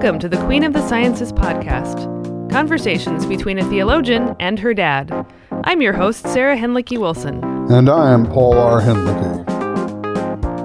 [0.00, 2.08] Welcome to the Queen of the Sciences podcast
[2.50, 5.26] conversations between a theologian and her dad.
[5.64, 7.44] I'm your host, Sarah Hinlicky Wilson.
[7.70, 8.80] And I am Paul R.
[8.80, 9.46] Hinlicky.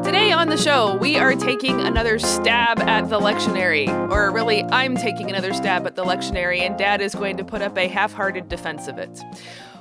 [0.06, 3.90] Today on the show, we are taking another stab at the lectionary.
[4.10, 7.62] Or really, I'm taking another stab at the lectionary, and dad is going to put
[7.62, 9.22] up a half hearted defense of it.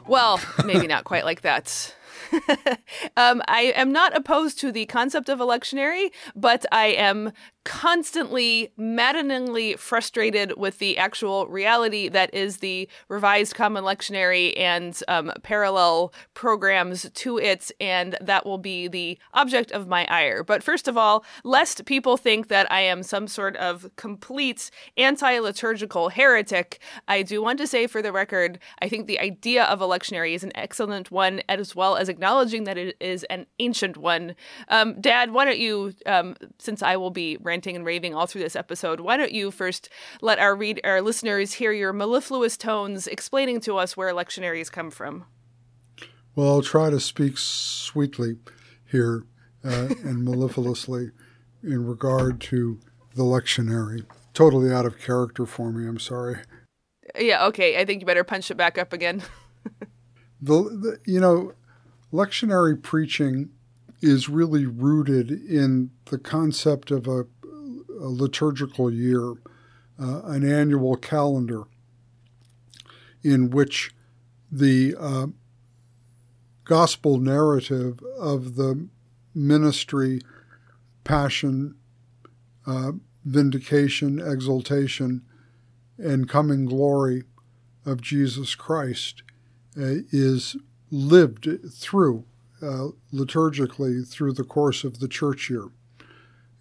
[0.09, 1.95] Well, maybe not quite like that.
[3.17, 7.33] um, I am not opposed to the concept of a lectionary, but I am
[7.65, 15.33] constantly, maddeningly frustrated with the actual reality that is the revised common lectionary and um,
[15.43, 20.45] parallel programs to it, and that will be the object of my ire.
[20.45, 25.39] But first of all, lest people think that I am some sort of complete anti
[25.39, 29.81] liturgical heretic, I do want to say for the record, I think the idea of
[29.81, 33.97] a lectionary is an excellent one, as well as acknowledging that it is an ancient
[33.97, 34.35] one.
[34.69, 38.43] Um, Dad, why don't you, um, since I will be ranting and raving all through
[38.43, 39.89] this episode, why don't you first
[40.21, 44.91] let our read our listeners hear your mellifluous tones explaining to us where lectionaries come
[44.91, 45.25] from?
[46.35, 48.37] Well, I'll try to speak sweetly
[48.91, 49.25] here
[49.65, 51.11] uh, and mellifluously
[51.63, 52.81] in regard to
[53.15, 54.05] the lectionary.
[54.33, 55.87] Totally out of character for me.
[55.87, 56.39] I'm sorry.
[57.19, 57.47] Yeah.
[57.47, 57.79] Okay.
[57.79, 59.23] I think you better punch it back up again.
[60.43, 61.53] the, the you know,
[62.15, 63.51] lectionary preaching
[64.01, 67.27] is really rooted in the concept of a,
[68.01, 69.33] a liturgical year,
[70.01, 71.65] uh, an annual calendar
[73.25, 73.93] in which
[74.53, 75.27] the uh,
[76.63, 78.89] gospel narrative of the
[79.35, 80.21] ministry,
[81.03, 81.75] passion,
[82.65, 82.93] uh,
[83.25, 85.21] vindication, exaltation,
[85.99, 87.25] and coming glory
[87.85, 89.25] of Jesus Christ
[89.77, 90.57] uh, is
[90.91, 92.25] lived through
[92.63, 95.69] uh, liturgically through the course of the church year.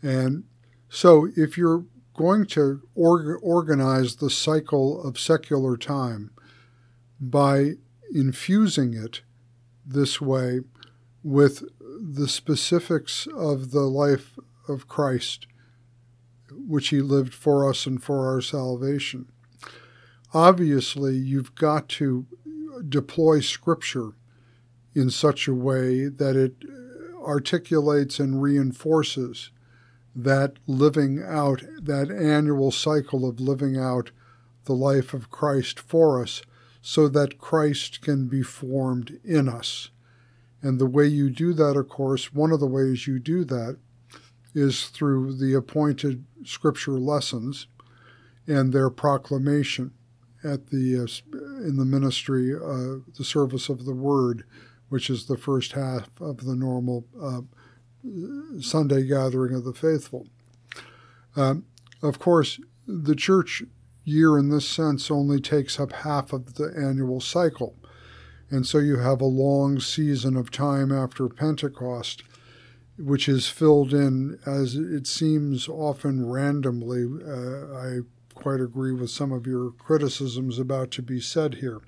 [0.01, 0.43] And
[0.89, 6.31] so, if you're going to org- organize the cycle of secular time
[7.19, 7.73] by
[8.13, 9.21] infusing it
[9.85, 10.59] this way
[11.23, 15.47] with the specifics of the life of Christ,
[16.51, 19.31] which he lived for us and for our salvation,
[20.33, 22.25] obviously you've got to
[22.87, 24.11] deploy Scripture
[24.95, 26.55] in such a way that it
[27.23, 29.49] articulates and reinforces
[30.15, 34.11] that living out, that annual cycle of living out
[34.65, 36.41] the life of Christ for us,
[36.81, 39.89] so that Christ can be formed in us.
[40.61, 43.77] And the way you do that, of course, one of the ways you do that
[44.53, 47.67] is through the appointed scripture lessons
[48.45, 49.91] and their proclamation
[50.43, 51.37] at the uh,
[51.67, 54.43] in the ministry, uh, the service of the word,
[54.89, 57.41] which is the first half of the normal uh,
[58.59, 60.27] Sunday gathering of the faithful.
[61.35, 61.65] Um,
[62.01, 63.63] of course, the church
[64.03, 67.75] year in this sense only takes up half of the annual cycle.
[68.49, 72.23] And so you have a long season of time after Pentecost,
[72.99, 77.05] which is filled in, as it seems, often randomly.
[77.25, 77.99] Uh, I
[78.33, 81.81] quite agree with some of your criticisms about to be said here.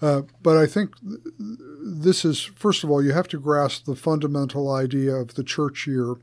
[0.00, 4.72] Uh, but I think this is, first of all, you have to grasp the fundamental
[4.72, 6.16] idea of the church year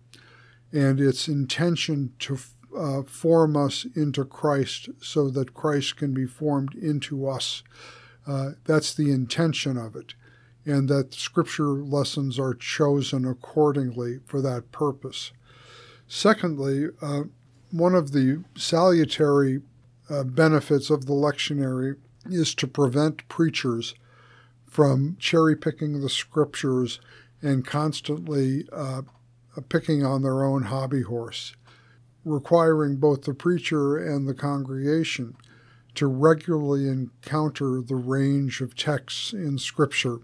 [0.74, 2.38] and its intention to
[2.78, 7.64] uh, form us into Christ so that Christ can be formed into us.
[8.28, 10.14] Uh, that's the intention of it,
[10.66, 15.32] and that scripture lessons are chosen accordingly for that purpose.
[16.08, 17.24] Secondly, uh,
[17.72, 19.62] one of the salutary
[20.10, 23.96] uh, benefits of the lectionary is to prevent preachers
[24.68, 27.00] from cherry picking the scriptures
[27.42, 29.02] and constantly uh,
[29.70, 31.54] picking on their own hobby horse,
[32.26, 35.36] requiring both the preacher and the congregation
[35.96, 40.20] to regularly encounter the range of texts in Scripture.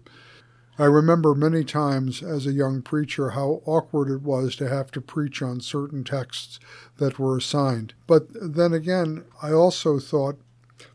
[0.78, 5.00] I remember many times as a young preacher how awkward it was to have to
[5.00, 6.60] preach on certain texts
[6.98, 7.94] that were assigned.
[8.06, 10.38] But then again, I also thought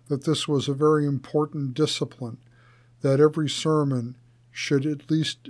[0.07, 2.37] that this was a very important discipline,
[3.01, 4.17] that every sermon
[4.51, 5.49] should at least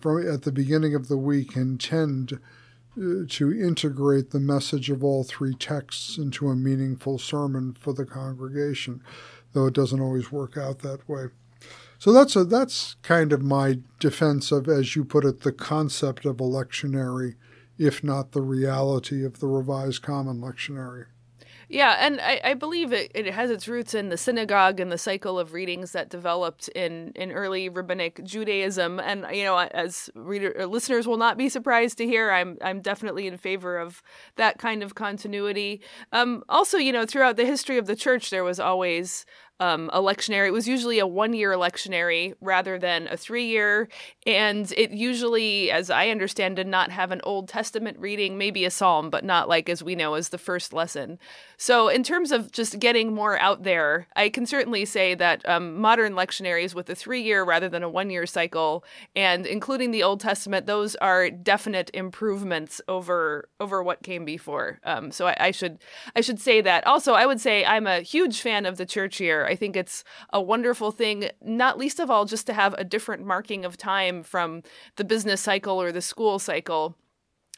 [0.00, 2.38] from at the beginning of the week intend
[2.98, 8.04] uh, to integrate the message of all three texts into a meaningful sermon for the
[8.04, 9.02] congregation,
[9.54, 11.28] though it doesn't always work out that way.
[12.02, 16.24] So that's a, that's kind of my defense of, as you put it, the concept
[16.24, 17.36] of a lectionary,
[17.78, 21.04] if not the reality of the Revised Common Lectionary.
[21.68, 24.98] Yeah, and I, I believe it, it has its roots in the synagogue and the
[24.98, 29.00] cycle of readings that developed in, in early rabbinic Judaism.
[29.00, 32.82] And you know, as reader uh, listeners will not be surprised to hear, I'm I'm
[32.82, 34.02] definitely in favor of
[34.36, 35.80] that kind of continuity.
[36.12, 39.24] Um, also, you know, throughout the history of the church, there was always
[39.60, 40.48] um, a lectionary.
[40.48, 43.88] It was usually a one year electionary rather than a three year.
[44.26, 48.70] And it usually, as I understand, did not have an Old Testament reading, maybe a
[48.70, 51.18] psalm, but not like as we know as the first lesson.
[51.56, 55.76] So, in terms of just getting more out there, I can certainly say that um,
[55.80, 58.84] modern lectionaries with a three year rather than a one year cycle,
[59.14, 64.80] and including the Old Testament, those are definite improvements over over what came before.
[64.82, 65.78] Um, so, I, I should
[66.16, 66.84] I should say that.
[66.86, 69.41] Also, I would say I'm a huge fan of the church year.
[69.46, 73.24] I think it's a wonderful thing, not least of all, just to have a different
[73.24, 74.62] marking of time from
[74.96, 76.96] the business cycle or the school cycle.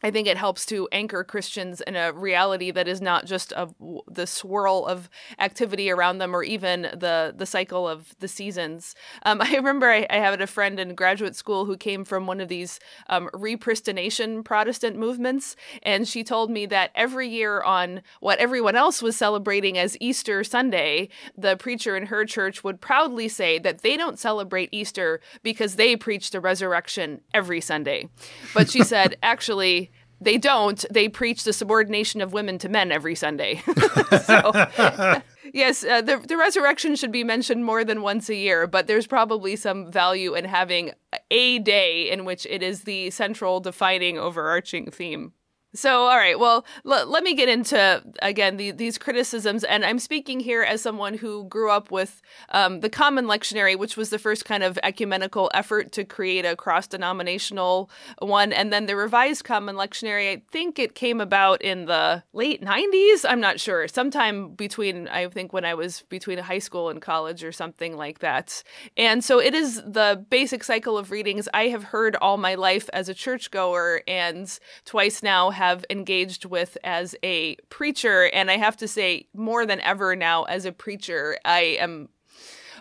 [0.05, 3.75] I think it helps to anchor Christians in a reality that is not just of
[4.07, 5.09] the swirl of
[5.39, 8.95] activity around them or even the the cycle of the seasons.
[9.23, 12.43] Um, I remember I, I, had a friend in graduate school who came from one
[12.43, 18.39] of these um, repristination Protestant movements, and she told me that every year on what
[18.39, 23.59] everyone else was celebrating as Easter Sunday, the preacher in her church would proudly say
[23.59, 28.11] that they don't celebrate Easter because they preach the resurrection every Sunday.
[28.53, 30.85] But she said, actually, they don't.
[30.91, 33.63] They preach the subordination of women to men every Sunday.
[34.23, 34.53] so,
[35.53, 39.07] yes, uh, the, the resurrection should be mentioned more than once a year, but there's
[39.07, 40.93] probably some value in having
[41.31, 45.33] a day in which it is the central defining overarching theme.
[45.75, 46.39] So, all right.
[46.39, 50.81] Well, l- let me get into again the, these criticisms, and I'm speaking here as
[50.81, 54.79] someone who grew up with um, the Common Lectionary, which was the first kind of
[54.85, 57.91] ecumenical effort to create a cross-denominational
[58.21, 60.33] one, and then the Revised Common Lectionary.
[60.33, 63.25] I think it came about in the late '90s.
[63.29, 63.89] I'm not sure.
[63.89, 68.21] Sometime between I think when I was between high school and college or something like
[68.21, 68.63] that.
[68.97, 72.89] And so it is the basic cycle of readings I have heard all my life
[72.93, 78.31] as a churchgoer, and twice now have engaged with as a preacher.
[78.33, 82.09] And I have to say, more than ever now as a preacher, I am,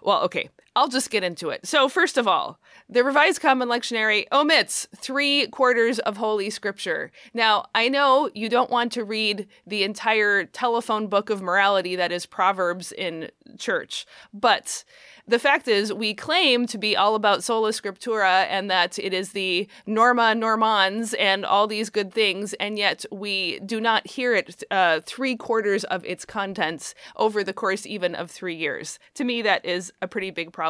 [0.01, 1.67] well, okay, I'll just get into it.
[1.67, 2.59] So, first of all,
[2.89, 7.11] the Revised Common Lectionary omits three quarters of Holy Scripture.
[7.33, 12.11] Now, I know you don't want to read the entire telephone book of morality that
[12.11, 14.83] is Proverbs in church, but
[15.25, 19.31] the fact is, we claim to be all about sola scriptura and that it is
[19.31, 24.63] the norma normans and all these good things, and yet we do not hear it
[24.69, 28.99] uh, three quarters of its contents over the course even of three years.
[29.13, 30.62] To me, that is a pretty big problem.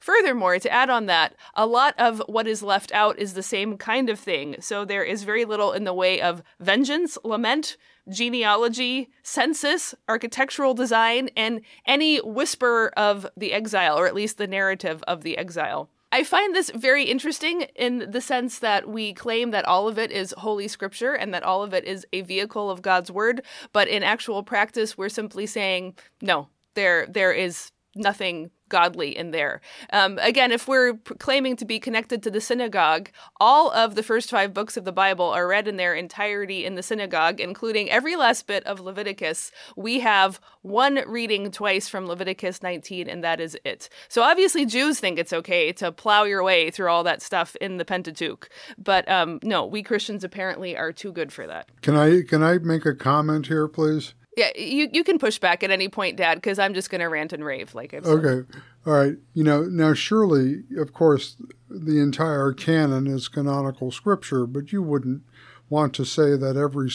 [0.00, 3.76] Furthermore, to add on that, a lot of what is left out is the same
[3.76, 4.56] kind of thing.
[4.60, 7.76] So there is very little in the way of vengeance, lament,
[8.08, 15.02] genealogy, census, architectural design, and any whisper of the exile, or at least the narrative
[15.06, 15.88] of the exile.
[16.14, 20.12] I find this very interesting in the sense that we claim that all of it
[20.12, 23.40] is Holy Scripture and that all of it is a vehicle of God's Word,
[23.72, 29.60] but in actual practice, we're simply saying, no, there, there is nothing godly in there.
[29.92, 34.30] Um, again, if we're claiming to be connected to the synagogue, all of the first
[34.30, 38.16] five books of the Bible are read in their entirety in the synagogue, including every
[38.16, 39.52] last bit of Leviticus.
[39.76, 43.90] We have one reading twice from Leviticus 19, and that is it.
[44.08, 47.76] So obviously, Jews think it's okay to plow your way through all that stuff in
[47.76, 51.68] the Pentateuch, but um, no, we Christians apparently are too good for that.
[51.82, 54.14] Can I can I make a comment here, please?
[54.36, 57.06] Yeah, you you can push back at any point, Dad, because I'm just going to
[57.06, 58.12] rant and rave like I've said.
[58.12, 58.48] Okay,
[58.86, 59.16] all right.
[59.34, 61.36] You know, now surely, of course,
[61.68, 65.22] the entire canon is canonical scripture, but you wouldn't
[65.68, 66.90] want to say that every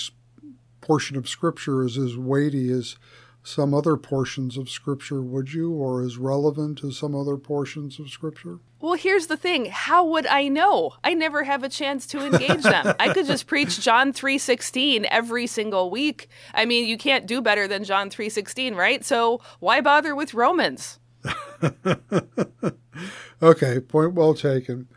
[0.81, 2.95] portion of scripture is as weighty as
[3.47, 8.09] some other portions of Scripture, would you, or as relevant as some other portions of
[8.09, 8.59] Scripture?
[8.81, 9.67] Well, here's the thing.
[9.67, 10.95] How would I know?
[11.01, 12.93] I never have a chance to engage them.
[12.99, 16.27] I could just preach John 3:16 every single week.
[16.53, 19.05] I mean, you can't do better than John 3:16, right?
[19.05, 20.99] So, why bother with Romans?
[23.41, 24.89] okay, point well taken.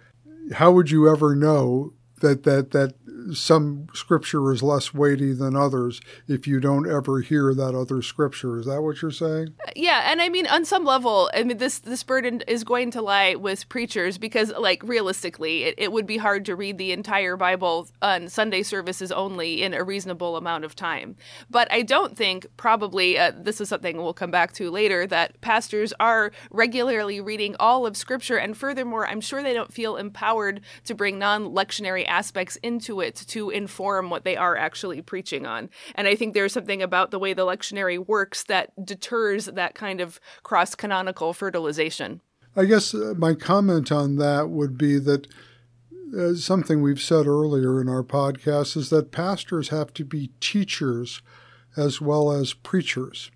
[0.54, 2.94] How would you ever know that that that
[3.32, 8.58] some scripture is less weighty than others if you don't ever hear that other scripture.
[8.58, 9.54] Is that what you're saying?
[9.76, 13.02] Yeah, and I mean on some level, I mean this this burden is going to
[13.02, 17.36] lie with preachers because like realistically, it, it would be hard to read the entire
[17.36, 21.16] Bible on Sunday services only in a reasonable amount of time.
[21.50, 25.40] But I don't think probably uh, this is something we'll come back to later that
[25.40, 30.60] pastors are regularly reading all of scripture and furthermore, I'm sure they don't feel empowered
[30.84, 35.70] to bring non-lectionary aspects into it to inform what they are actually preaching on.
[35.94, 40.00] And I think there's something about the way the lectionary works that deters that kind
[40.00, 42.20] of cross canonical fertilization.
[42.56, 45.26] I guess uh, my comment on that would be that
[46.16, 51.22] uh, something we've said earlier in our podcast is that pastors have to be teachers
[51.76, 53.30] as well as preachers.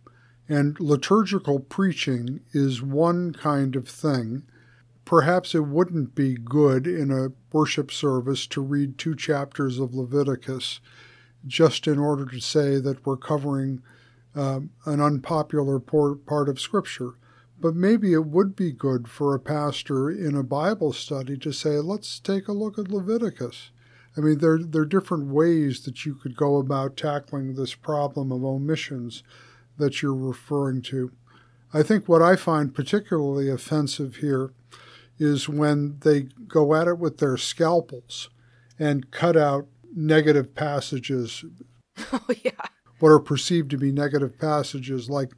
[0.49, 4.43] And liturgical preaching is one kind of thing.
[5.05, 10.81] Perhaps it wouldn't be good in a worship service to read two chapters of Leviticus
[11.47, 13.83] just in order to say that we're covering
[14.35, 17.15] um, an unpopular part of Scripture.
[17.61, 21.79] But maybe it would be good for a pastor in a Bible study to say,
[21.79, 23.71] let's take a look at Leviticus.
[24.17, 28.33] I mean, there, there are different ways that you could go about tackling this problem
[28.33, 29.23] of omissions
[29.77, 31.13] that you're referring to.
[31.73, 34.53] I think what I find particularly offensive here
[35.19, 38.31] is when they go at it with their scalpels
[38.79, 41.45] and cut out negative passages.
[42.13, 42.51] Oh, yeah.
[42.99, 45.31] What are perceived to be negative passages, like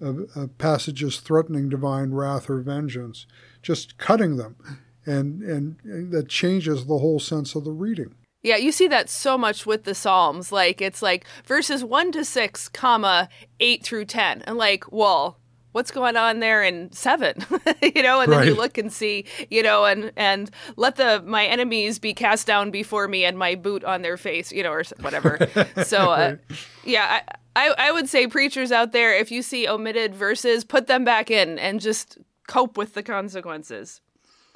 [0.00, 3.26] uh, uh, passages threatening divine wrath or vengeance,
[3.60, 4.56] just cutting them.
[5.04, 8.14] And, and, and that changes the whole sense of the reading.
[8.42, 10.52] Yeah, you see that so much with the Psalms.
[10.52, 13.28] Like it's like verses one to six, comma
[13.60, 15.38] eight through ten, and like, well,
[15.78, 17.36] what's going on there in seven?
[17.94, 18.48] you know, and then right.
[18.48, 22.72] you look and see, you know, and and let the my enemies be cast down
[22.72, 25.38] before me, and my boot on their face, you know, or whatever.
[25.84, 26.36] so, uh,
[26.82, 27.20] yeah,
[27.54, 31.04] I, I I would say preachers out there, if you see omitted verses, put them
[31.04, 32.18] back in and just
[32.48, 34.00] cope with the consequences.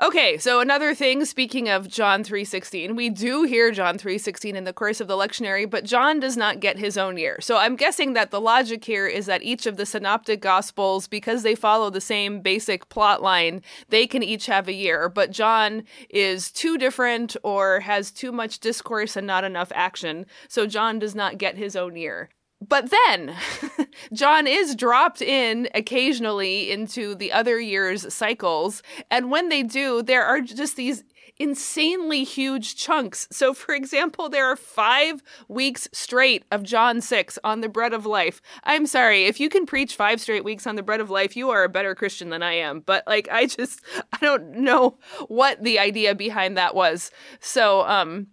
[0.03, 4.73] Okay, so another thing speaking of John 3:16, we do hear John 3:16 in the
[4.73, 7.39] course of the lectionary, but John does not get his own year.
[7.41, 11.45] So I'm guessing that the logic here is that each of the synoptic gospels because
[11.45, 15.85] they follow the same basic plot line, they can each have a year, but John
[16.11, 20.27] is too different or has too much discourse and not enough action.
[20.49, 22.29] So John does not get his own year.
[22.69, 23.35] But then
[24.13, 28.83] John is dropped in occasionally into the other year's cycles.
[29.11, 31.03] And when they do, there are just these
[31.39, 33.27] insanely huge chunks.
[33.33, 38.07] So, for example, there are five weeks straight of John 6 on the bread of
[38.07, 38.41] life.
[38.63, 41.51] I'm sorry, if you can preach five straight weeks on the bread of life, you
[41.51, 42.81] are a better Christian than I am.
[42.81, 43.81] But, like, I just,
[44.13, 47.11] I don't know what the idea behind that was.
[47.41, 48.29] So, um,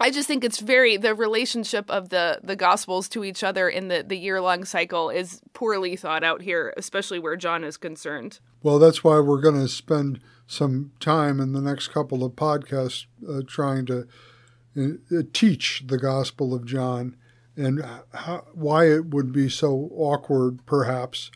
[0.00, 3.88] I just think it's very the relationship of the the gospels to each other in
[3.88, 8.40] the the year long cycle is poorly thought out here, especially where John is concerned.
[8.62, 13.06] Well, that's why we're going to spend some time in the next couple of podcasts
[13.28, 14.06] uh, trying to
[14.76, 17.16] uh, teach the Gospel of John
[17.56, 21.30] and how, why it would be so awkward, perhaps,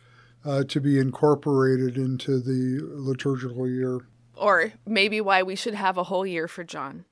[0.44, 4.06] uh, to be incorporated into the liturgical year.
[4.36, 7.04] Or maybe why we should have a whole year for John.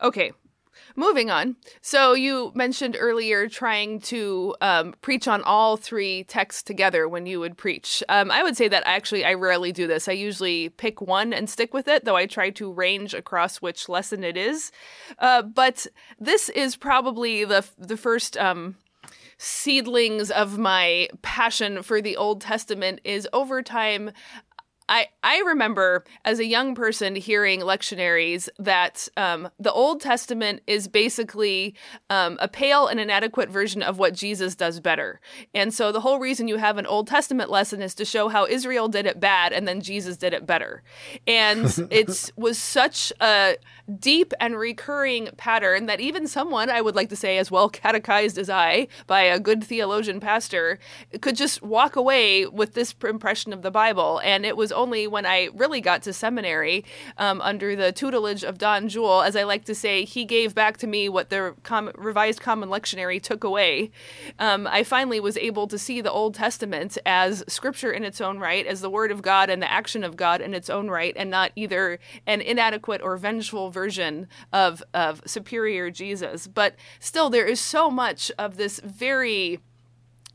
[0.00, 0.32] Okay,
[0.94, 1.56] Moving on.
[1.80, 7.40] So you mentioned earlier trying to um, preach on all three texts together when you
[7.40, 8.02] would preach.
[8.08, 10.08] Um, I would say that actually I rarely do this.
[10.08, 13.88] I usually pick one and stick with it, though I try to range across which
[13.88, 14.72] lesson it is.
[15.18, 15.86] Uh, but
[16.18, 18.36] this is probably the the first.
[18.36, 18.76] Um,
[19.38, 24.10] seedlings of my passion for the Old Testament is over time
[24.88, 30.86] I, I remember as a young person hearing lectionaries that um, the Old Testament is
[30.86, 31.74] basically
[32.08, 35.20] um, a pale and inadequate version of what Jesus does better.
[35.54, 38.46] And so the whole reason you have an Old Testament lesson is to show how
[38.46, 40.82] Israel did it bad and then Jesus did it better.
[41.26, 43.56] And it was such a
[43.98, 48.38] deep and recurring pattern that even someone, I would like to say, as well catechized
[48.38, 50.78] as I by a good theologian pastor,
[51.20, 54.20] could just walk away with this impression of the Bible.
[54.24, 56.84] And it was only when I really got to seminary
[57.18, 60.76] um, under the tutelage of Don Juel, as I like to say, he gave back
[60.78, 63.90] to me what the com- Revised Common Lectionary took away.
[64.38, 68.38] Um, I finally was able to see the Old Testament as scripture in its own
[68.38, 71.14] right, as the Word of God and the action of God in its own right,
[71.16, 76.46] and not either an inadequate or vengeful version of, of superior Jesus.
[76.46, 79.60] But still, there is so much of this very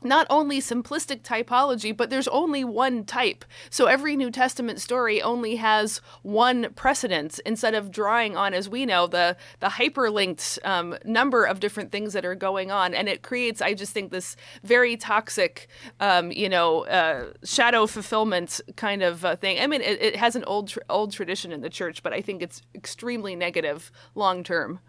[0.04, 3.44] not only simplistic typology, but there's only one type.
[3.70, 8.86] So every New Testament story only has one precedence instead of drawing on, as we
[8.86, 12.94] know, the, the hyperlinked um, number of different things that are going on.
[12.94, 15.68] And it creates, I just think, this very toxic,
[16.00, 19.60] um, you know, uh, shadow fulfillment kind of uh, thing.
[19.60, 22.42] I mean, it, it has an old, old tradition in the church, but I think
[22.42, 24.80] it's extremely negative long term.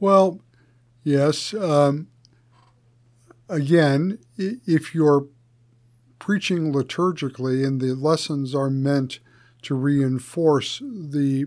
[0.00, 0.40] Well,
[1.04, 1.54] yes.
[1.54, 2.08] Um
[3.52, 5.26] again, if you're
[6.18, 9.20] preaching liturgically and the lessons are meant
[9.60, 11.46] to reinforce the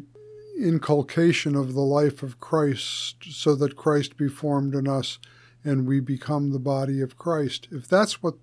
[0.59, 5.17] inculcation of the life of Christ so that Christ be formed in us
[5.63, 7.67] and we become the body of Christ.
[7.71, 8.35] If that's what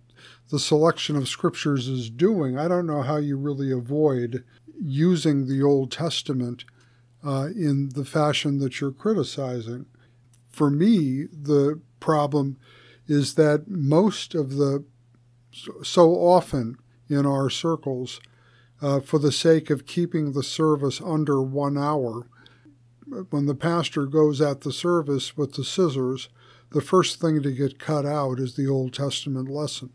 [0.50, 4.45] the selection of scriptures is doing, I don't know how you really avoid
[4.81, 6.64] using the Old Testament
[7.25, 9.87] uh, in the fashion that you're criticizing.
[10.50, 12.59] For me, the problem
[13.06, 14.85] is that most of the,
[15.82, 16.76] so often
[17.09, 18.21] in our circles,
[18.80, 22.26] uh, for the sake of keeping the service under one hour,
[23.30, 26.28] when the pastor goes at the service with the scissors,
[26.71, 29.90] the first thing to get cut out is the Old Testament lesson,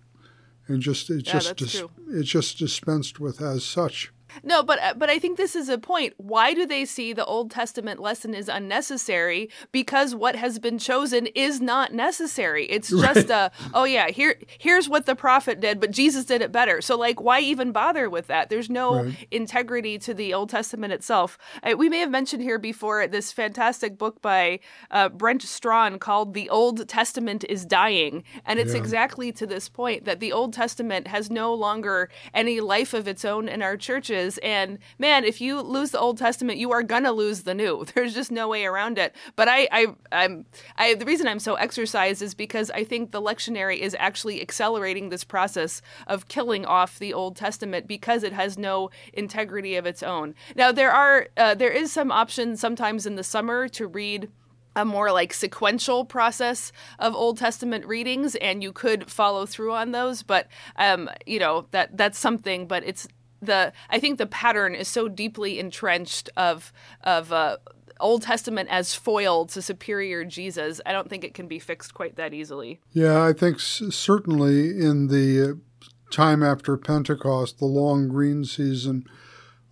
[0.68, 4.12] and just it's Yeah, just dis- it's just dispensed with as such.
[4.44, 6.13] No, but uh, but I think this is a point.
[6.17, 9.50] Why do they see the Old Testament lesson is unnecessary?
[9.72, 12.65] Because what has been chosen is not necessary.
[12.67, 16.51] It's just a oh yeah, here here's what the prophet did, but Jesus did it
[16.51, 16.82] better.
[16.82, 18.50] So like, why even bother with that?
[18.50, 19.27] There's no Right.
[19.32, 21.38] integrity to the Old Testament itself.
[21.63, 24.60] Uh, we may have mentioned here before this fantastic book by
[24.91, 28.79] uh, Brent Strawn called "The Old Testament is Dying," and it's Yeah.
[28.79, 33.24] exactly to this point that the Old Testament has no longer any life of its
[33.25, 34.27] own in our churches.
[34.40, 37.86] And man, if you lose the Old Testament, you are gonna lose the New.
[37.96, 39.16] There's just no way around it.
[39.36, 40.46] But I, I, I'm,
[40.78, 40.96] I.
[40.96, 45.24] The reason I'm so exercised is because I think the lectionary is actually accelerating this
[45.24, 50.36] process of killing off the Old Testament because it has no integrity of its own.
[50.56, 54.30] Now there are, uh, there is some option sometimes in the summer to read
[54.78, 59.92] a more like sequential process of Old Testament readings, and you could follow through on
[59.92, 60.22] those.
[60.22, 62.68] But um, you know that that's something.
[62.68, 63.08] But it's
[63.41, 66.72] the I think the pattern is so deeply entrenched of
[67.03, 67.58] of uh,
[68.00, 70.82] Old Testament as foil to superior Jesus.
[70.86, 72.79] I don't think it can be fixed quite that easily.
[72.91, 79.06] Yeah, I think s- certainly in the uh, time after Pentecost, the long green season,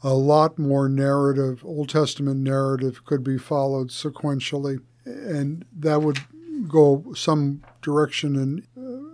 [0.04, 6.20] a lot more narrative, Old Testament narrative, could be followed sequentially, and that would
[6.68, 8.68] go some direction in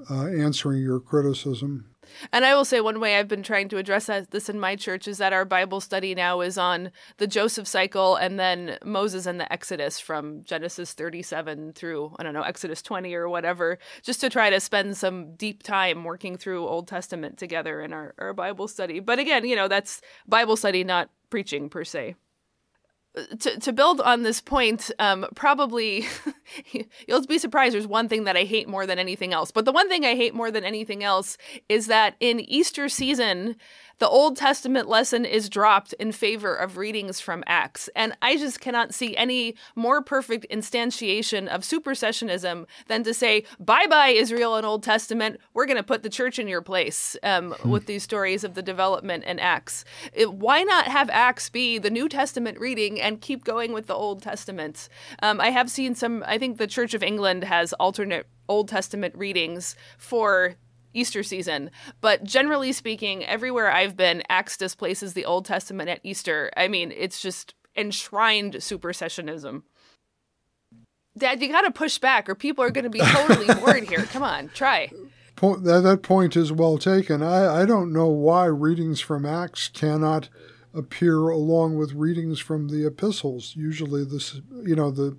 [0.10, 1.91] uh, answering your criticism.
[2.32, 5.08] And I will say one way I've been trying to address this in my church
[5.08, 9.39] is that our Bible study now is on the Joseph cycle and then Moses and
[9.39, 14.29] the Exodus from Genesis 37 through, I don't know, Exodus 20 or whatever, just to
[14.29, 18.68] try to spend some deep time working through Old Testament together in our, our Bible
[18.68, 19.00] study.
[19.00, 22.16] But again, you know, that's Bible study, not preaching per se
[23.40, 26.06] to, to build on this point, um, probably
[27.08, 27.76] you'll be surprised.
[27.76, 29.52] There's one thing that I hate more than anything else.
[29.52, 33.58] But the one thing I hate more than anything else is that in Easter season,
[34.01, 37.87] the Old Testament lesson is dropped in favor of readings from Acts.
[37.96, 43.85] And I just cannot see any more perfect instantiation of supersessionism than to say, bye
[43.87, 45.40] bye, Israel and Old Testament.
[45.53, 48.64] We're going to put the church in your place um, with these stories of the
[48.64, 49.85] development in Acts.
[50.14, 53.94] It- why not have Acts be the New Testament reading and keep going with the
[53.94, 54.90] Old Testament?
[55.22, 59.14] Um, I have seen some, I think the Church of England has alternate Old Testament
[59.16, 60.55] readings for
[60.94, 61.72] Easter season.
[62.00, 66.51] But generally speaking, everywhere I've been, Acts displaces the Old Testament at Easter.
[66.56, 69.64] I mean, it's just enshrined supersessionism.
[71.18, 74.06] Dad, you got to push back, or people are going to be totally bored here.
[74.06, 74.92] Come on, try.
[75.42, 77.24] That, that point is well taken.
[77.24, 80.30] I, I don't know why readings from Acts cannot
[80.74, 83.56] appear along with readings from the epistles.
[83.56, 85.18] Usually, this you know the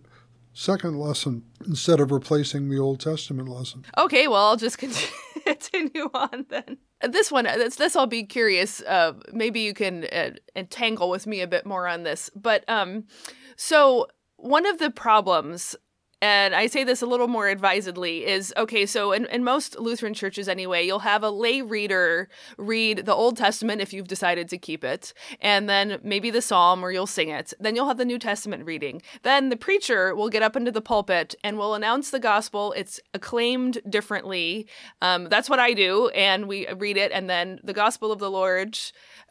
[0.53, 3.85] second lesson instead of replacing the Old Testament lesson.
[3.97, 4.79] Okay, well, I'll just
[5.45, 6.79] continue on then.
[7.09, 8.81] This one, this, this I'll be curious.
[8.83, 12.31] Uh, maybe you can uh, entangle with me a bit more on this.
[12.35, 13.05] But um,
[13.57, 15.75] so one of the problems
[16.23, 20.15] and I say this a little more advisedly, is okay, so in, in most Lutheran
[20.15, 24.57] churches anyway, you'll have a lay reader read the Old Testament if you've decided to
[24.57, 27.53] keep it, and then maybe the Psalm or you'll sing it.
[27.59, 29.03] Then you'll have the New Testament reading.
[29.23, 32.73] Then the preacher will get up into the pulpit and will announce the gospel.
[32.77, 34.69] It's acclaimed differently.
[35.01, 38.31] Um, that's what I do, and we read it, and then the gospel of the
[38.31, 38.79] Lord,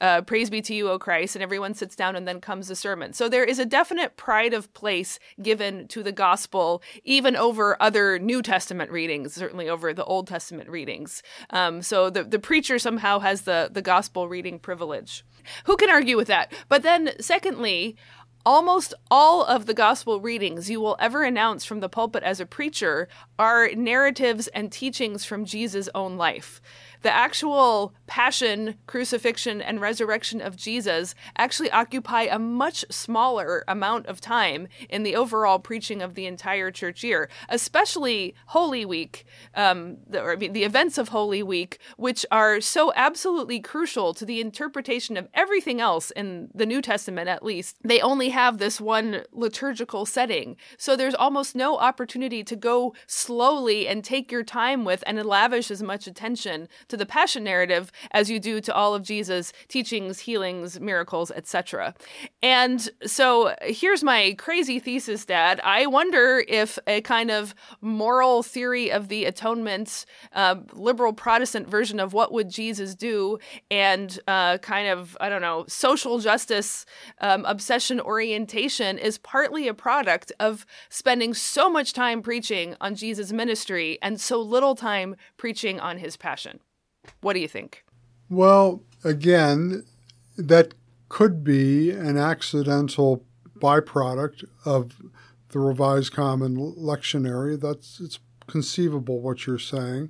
[0.01, 2.75] uh, praise be to you, O Christ, and everyone sits down, and then comes the
[2.75, 3.13] sermon.
[3.13, 8.19] So there is a definite pride of place given to the gospel even over other
[8.19, 11.23] New Testament readings, certainly over the Old Testament readings.
[11.49, 15.25] Um, so the, the preacher somehow has the, the gospel reading privilege.
[15.65, 16.53] Who can argue with that?
[16.69, 17.95] But then, secondly,
[18.43, 22.45] Almost all of the gospel readings you will ever announce from the pulpit as a
[22.47, 26.59] preacher are narratives and teachings from Jesus' own life.
[27.01, 34.19] The actual passion, crucifixion, and resurrection of Jesus actually occupy a much smaller amount of
[34.19, 40.21] time in the overall preaching of the entire church year, especially Holy Week, um, the,
[40.21, 44.41] or, I mean, the events of Holy Week, which are so absolutely crucial to the
[44.41, 47.77] interpretation of everything else in the New Testament, at least.
[47.83, 50.57] They only have this one liturgical setting.
[50.77, 55.71] So there's almost no opportunity to go slowly and take your time with and lavish
[55.71, 60.19] as much attention to the passion narrative as you do to all of Jesus' teachings,
[60.19, 61.95] healings, miracles, etc.
[62.43, 65.61] And so here's my crazy thesis, Dad.
[65.63, 71.99] I wonder if a kind of moral theory of the atonement, uh, liberal Protestant version
[71.99, 76.85] of what would Jesus do, and uh, kind of, I don't know, social justice
[77.19, 83.31] um, obsession orientation is partly a product of spending so much time preaching on Jesus'
[83.31, 86.59] ministry and so little time preaching on his passion.
[87.21, 87.83] What do you think?
[88.29, 89.85] Well, again,
[90.37, 90.73] that
[91.09, 93.25] could be an accidental
[93.57, 94.93] byproduct of
[95.49, 97.59] the Revised Common Lectionary.
[97.59, 100.09] That's it's conceivable what you're saying.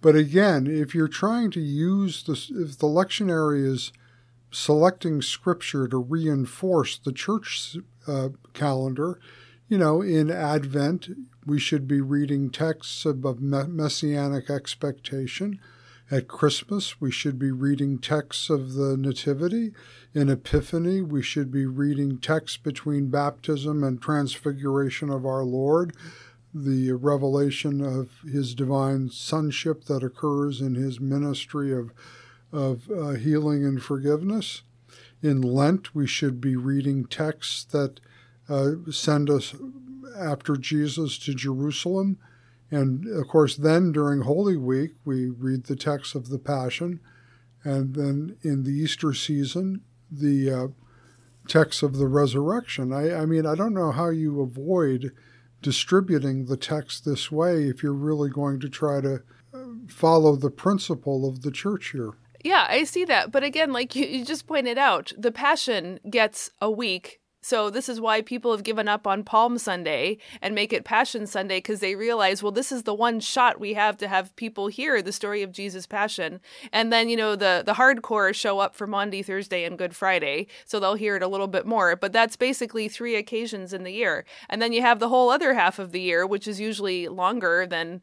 [0.00, 3.92] But again, if you're trying to use this, if the lectionary is
[4.50, 9.18] selecting scripture to reinforce the church uh, calendar,
[9.66, 11.08] you know, in Advent,
[11.46, 15.58] we should be reading texts of messianic expectation.
[16.10, 19.72] At Christmas, we should be reading texts of the Nativity.
[20.12, 25.96] In Epiphany, we should be reading texts between baptism and transfiguration of our Lord,
[26.52, 31.90] the revelation of his divine sonship that occurs in his ministry of,
[32.52, 34.62] of uh, healing and forgiveness.
[35.22, 37.98] In Lent, we should be reading texts that
[38.46, 39.54] uh, send us
[40.14, 42.18] after Jesus to Jerusalem
[42.70, 47.00] and of course, then during Holy Week, we read the text of the Passion.
[47.62, 50.66] And then in the Easter season, the uh,
[51.48, 52.92] text of the resurrection.
[52.92, 55.12] I, I mean, I don't know how you avoid
[55.62, 59.22] distributing the text this way if you're really going to try to
[59.54, 62.10] uh, follow the principle of the church here.
[62.42, 63.32] Yeah, I see that.
[63.32, 67.90] But again, like you, you just pointed out, the Passion gets a week so this
[67.90, 71.80] is why people have given up on Palm Sunday and make it Passion Sunday because
[71.80, 75.12] they realize, well, this is the one shot we have to have people hear the
[75.12, 76.40] story of Jesus' passion.
[76.72, 80.46] And then, you know, the the hardcore show up for Maundy, Thursday, and Good Friday,
[80.64, 81.96] so they'll hear it a little bit more.
[81.96, 84.24] But that's basically three occasions in the year.
[84.48, 87.66] And then you have the whole other half of the year, which is usually longer
[87.66, 88.00] than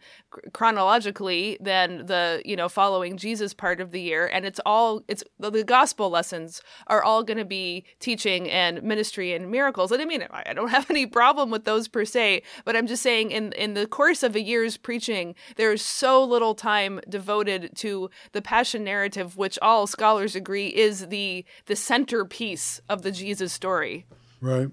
[0.53, 4.27] chronologically than the you know following Jesus part of the year.
[4.31, 9.30] And it's all it's the gospel lessons are all going to be teaching and ministry
[9.33, 9.91] and miracles.
[9.91, 13.03] And I mean, I don't have any problem with those per se, but I'm just
[13.03, 17.71] saying in in the course of a year's preaching, there is so little time devoted
[17.77, 23.53] to the passion narrative, which all scholars agree is the the centerpiece of the Jesus
[23.53, 24.05] story.
[24.41, 24.69] Right.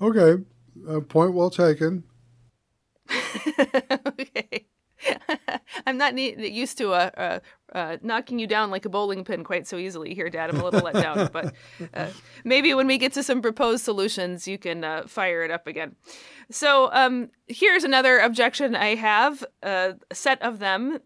[0.00, 0.42] Okay.
[0.88, 2.04] Uh, point well taken.
[4.06, 4.66] okay.
[5.86, 7.40] I'm not used to a, a,
[7.78, 10.50] a, knocking you down like a bowling pin quite so easily here, Dad.
[10.50, 11.54] I'm a little let down, but
[11.94, 12.08] uh,
[12.44, 15.96] maybe when we get to some proposed solutions, you can uh, fire it up again.
[16.50, 20.98] So um, here's another objection I have: uh, a set of them.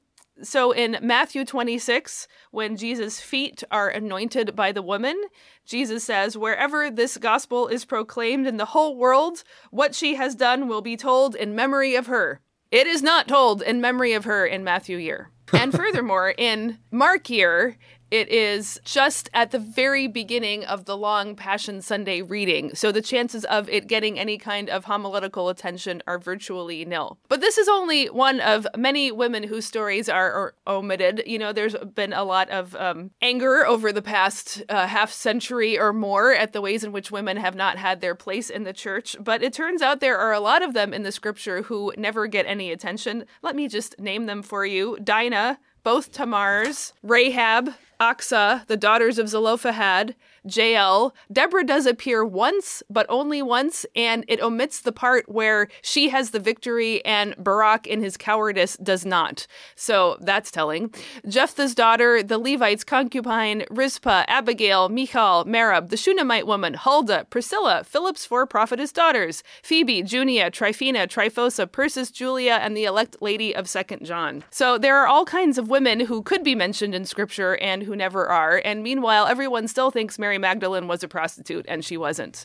[0.43, 5.19] So in Matthew 26, when Jesus' feet are anointed by the woman,
[5.65, 10.69] Jesus says, Wherever this gospel is proclaimed in the whole world, what she has done
[10.69, 12.43] will be told in memory of her.
[12.71, 15.31] It is not told in memory of her in Matthew year.
[15.53, 17.77] And furthermore, in Mark year,
[18.11, 23.03] it is just at the very beginning of the long Passion Sunday reading, so the
[23.03, 27.19] chances of it getting any kind of homiletical attention are virtually nil.
[27.29, 31.25] But this is only one of many women whose stories are, are omitted.
[31.27, 35.77] You know, there's been a lot of um, anger over the past uh, half century
[35.77, 38.73] or more at the ways in which women have not had their place in the
[38.73, 41.93] church, but it turns out there are a lot of them in the scripture who
[41.99, 43.25] never get any attention.
[43.43, 45.36] Let me just name them for you Dinah,
[45.83, 47.71] both Tamars, Rahab,
[48.01, 50.15] Achsah, the daughters of Zelophehad,
[50.47, 51.15] Jael.
[51.33, 56.31] Deborah does appear once, but only once, and it omits the part where she has
[56.31, 59.47] the victory and Barak in his cowardice does not.
[59.75, 60.95] So that's telling.
[61.29, 68.25] Jephthah's daughter, the Levite's concubine, Rizpah, Abigail, Michal, Merab, the Shunammite woman, Huldah, Priscilla, Philip's
[68.25, 74.05] four prophetess daughters, Phoebe, Junia, Tryphena, Tryphosa, Persis, Julia, and the elect lady of Second
[74.05, 74.45] John.
[74.51, 77.97] So there are all kinds of women who could be mentioned in scripture and who
[77.97, 81.97] never are, and meanwhile everyone still thinks Mary Mary Magdalene was a prostitute and she
[81.97, 82.45] wasn't.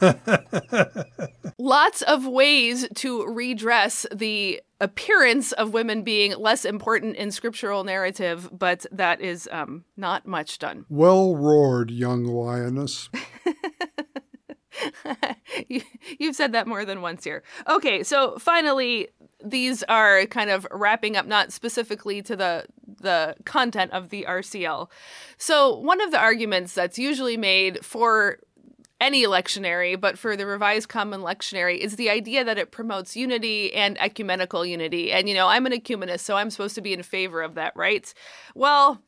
[1.58, 8.50] Lots of ways to redress the appearance of women being less important in scriptural narrative,
[8.52, 10.84] but that is um, not much done.
[10.88, 13.08] Well roared, young lioness.
[15.68, 15.82] you,
[16.20, 17.44] have said that more than once here.
[17.68, 19.06] Okay, so finally,
[19.44, 22.66] these are kind of wrapping up, not specifically to the
[23.00, 24.88] the content of the RCL.
[25.36, 28.38] So one of the arguments that's usually made for
[29.00, 33.74] any lectionary, but for the Revised Common Lectionary, is the idea that it promotes unity
[33.74, 35.12] and ecumenical unity.
[35.12, 37.74] And, you know, I'm an ecumenist, so I'm supposed to be in favor of that,
[37.76, 38.12] right?
[38.54, 39.02] Well,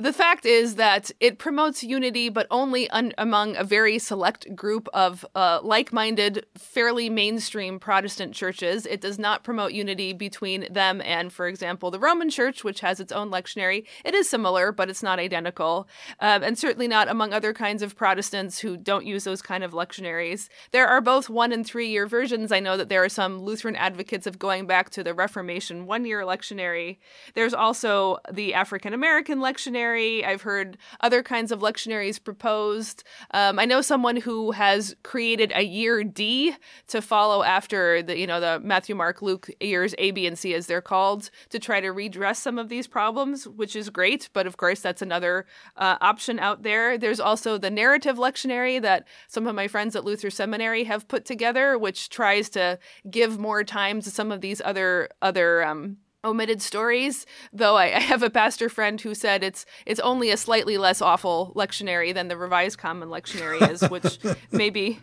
[0.00, 4.88] the fact is that it promotes unity, but only un- among a very select group
[4.94, 8.86] of uh, like minded, fairly mainstream Protestant churches.
[8.86, 13.00] It does not promote unity between them and, for example, the Roman Church, which has
[13.00, 13.86] its own lectionary.
[14.04, 15.88] It is similar, but it's not identical.
[16.20, 19.72] Um, and certainly not among other kinds of Protestants who don't use those kind of
[19.72, 20.48] lectionaries.
[20.70, 22.52] There are both one and three year versions.
[22.52, 26.04] I know that there are some Lutheran advocates of going back to the Reformation one
[26.04, 26.98] year lectionary.
[27.34, 30.24] There's also the African American lectionary lectionary.
[30.24, 33.04] I've heard other kinds of lectionaries proposed.
[33.32, 36.54] Um, I know someone who has created a year D
[36.88, 40.54] to follow after the, you know, the Matthew, Mark, Luke years A, B, and C,
[40.54, 44.28] as they're called, to try to redress some of these problems, which is great.
[44.32, 45.46] But of course, that's another
[45.76, 46.98] uh, option out there.
[46.98, 51.24] There's also the narrative lectionary that some of my friends at Luther Seminary have put
[51.24, 52.78] together, which tries to
[53.10, 55.98] give more time to some of these other other um,
[56.28, 60.36] omitted stories though I, I, have a pastor friend who said it's it's only a
[60.36, 64.18] slightly less awful lectionary than the revised common lectionary is which
[64.52, 65.00] maybe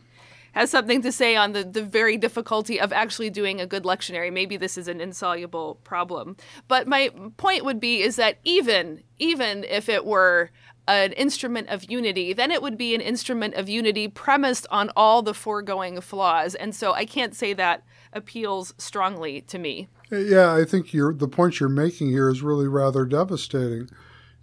[0.53, 4.31] has something to say on the, the very difficulty of actually doing a good lectionary
[4.31, 9.63] maybe this is an insoluble problem but my point would be is that even even
[9.65, 10.51] if it were
[10.87, 15.21] an instrument of unity, then it would be an instrument of unity premised on all
[15.21, 16.55] the foregoing flaws.
[16.55, 17.83] And so I can't say that
[18.13, 19.87] appeals strongly to me.
[20.11, 23.89] Yeah, I think the point you're making here is really rather devastating.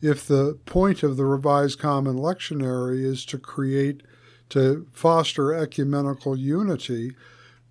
[0.01, 4.03] If the point of the Revised Common Lectionary is to create,
[4.49, 7.15] to foster ecumenical unity,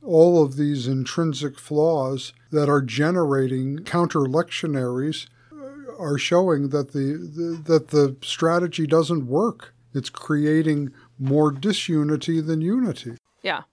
[0.04, 7.18] all of these intrinsic flaws that are generating counter lectionaries uh, are showing that the,
[7.36, 9.74] the, that the strategy doesn't work.
[9.94, 13.18] It's creating more disunity than unity.
[13.44, 13.64] Yeah.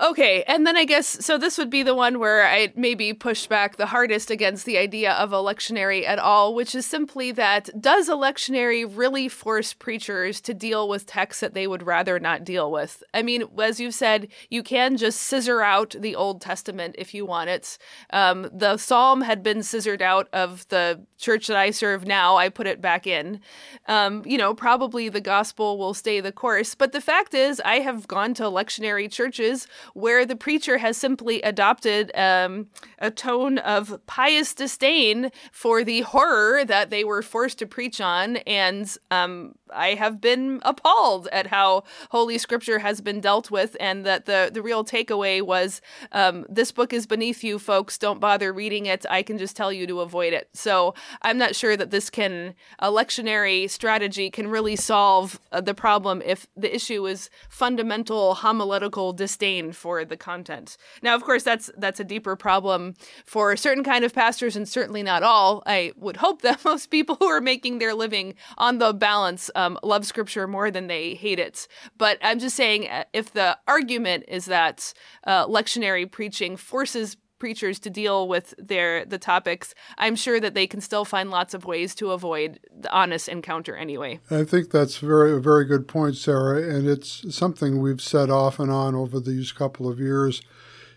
[0.00, 1.38] Okay, and then I guess so.
[1.38, 5.12] This would be the one where I maybe pushed back the hardest against the idea
[5.12, 10.40] of a lectionary at all, which is simply that does a lectionary really force preachers
[10.42, 13.02] to deal with texts that they would rather not deal with?
[13.12, 17.26] I mean, as you've said, you can just scissor out the Old Testament if you
[17.26, 17.76] want it.
[18.10, 22.36] Um, the Psalm had been scissored out of the church that I serve now.
[22.36, 23.40] I put it back in.
[23.86, 27.80] Um, you know, probably the gospel will stay the course, but the fact is, I
[27.80, 32.66] have gone to lectionary churches where the preacher has simply adopted um,
[32.98, 38.36] a tone of pious disdain for the horror that they were forced to preach on.
[38.38, 44.04] And um, I have been appalled at how Holy Scripture has been dealt with, and
[44.06, 45.80] that the, the real takeaway was
[46.12, 47.98] um, this book is beneath you, folks.
[47.98, 49.04] Don't bother reading it.
[49.10, 50.48] I can just tell you to avoid it.
[50.54, 55.74] So I'm not sure that this can, a lectionary strategy can really solve uh, the
[55.74, 60.76] problem if the issue is fundamental homiletical disdain for the content.
[61.02, 65.02] Now, of course, that's that's a deeper problem for certain kind of pastors, and certainly
[65.02, 65.62] not all.
[65.66, 69.78] I would hope that most people who are making their living on the balance um,
[69.82, 71.68] love Scripture more than they hate it.
[71.96, 74.92] But I'm just saying, uh, if the argument is that
[75.24, 80.66] uh, lectionary preaching forces preachers to deal with their the topics i'm sure that they
[80.66, 84.98] can still find lots of ways to avoid the honest encounter anyway i think that's
[84.98, 89.20] very a very good point sarah and it's something we've said off and on over
[89.20, 90.42] these couple of years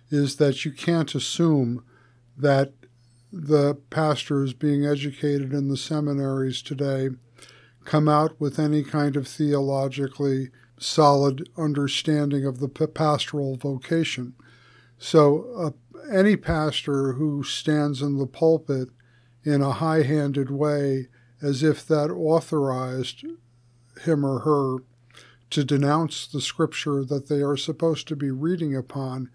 [0.10, 1.84] is that you can't assume
[2.38, 2.74] that
[3.32, 7.10] the pastors being educated in the seminaries today
[7.86, 14.34] come out with any kind of theologically solid understanding of the pastoral vocation.
[14.98, 18.90] So, uh, any pastor who stands in the pulpit
[19.44, 21.08] in a high handed way,
[21.42, 23.26] as if that authorized
[24.04, 24.84] him or her
[25.50, 29.30] to denounce the scripture that they are supposed to be reading upon,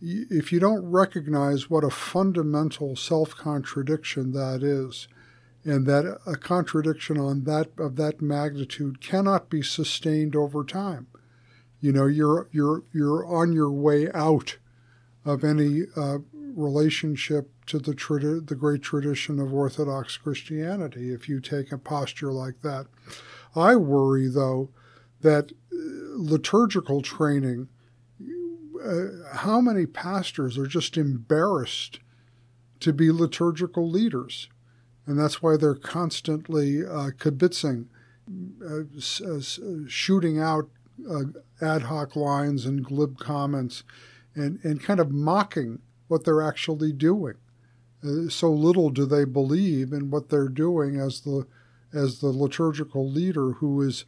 [0.00, 5.08] if you don't recognize what a fundamental self contradiction that is,
[5.64, 11.08] and that a contradiction on that of that magnitude cannot be sustained over time.
[11.80, 14.58] You know, you're you're you're on your way out
[15.24, 21.40] of any uh, relationship to the tradi- the great tradition of Orthodox Christianity if you
[21.40, 22.86] take a posture like that.
[23.54, 24.70] I worry though
[25.20, 25.76] that uh,
[26.16, 27.68] liturgical training
[28.84, 32.00] uh, how many pastors are just embarrassed
[32.80, 34.48] to be liturgical leaders?
[35.06, 37.86] And that's why they're constantly uh, kibitzing,
[38.62, 38.82] uh,
[39.26, 40.68] uh shooting out
[41.08, 41.24] uh,
[41.60, 43.84] ad hoc lines and glib comments,
[44.38, 47.34] and, and kind of mocking what they're actually doing.
[48.02, 51.46] Uh, so little do they believe in what they're doing as the
[51.92, 54.04] as the liturgical leader who is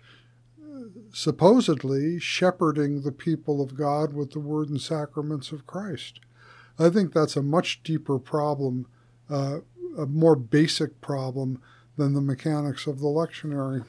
[1.12, 6.20] supposedly shepherding the people of God with the word and sacraments of Christ.
[6.78, 8.86] I think that's a much deeper problem,
[9.28, 9.58] uh,
[9.98, 11.60] a more basic problem
[11.96, 13.84] than the mechanics of the lectionary.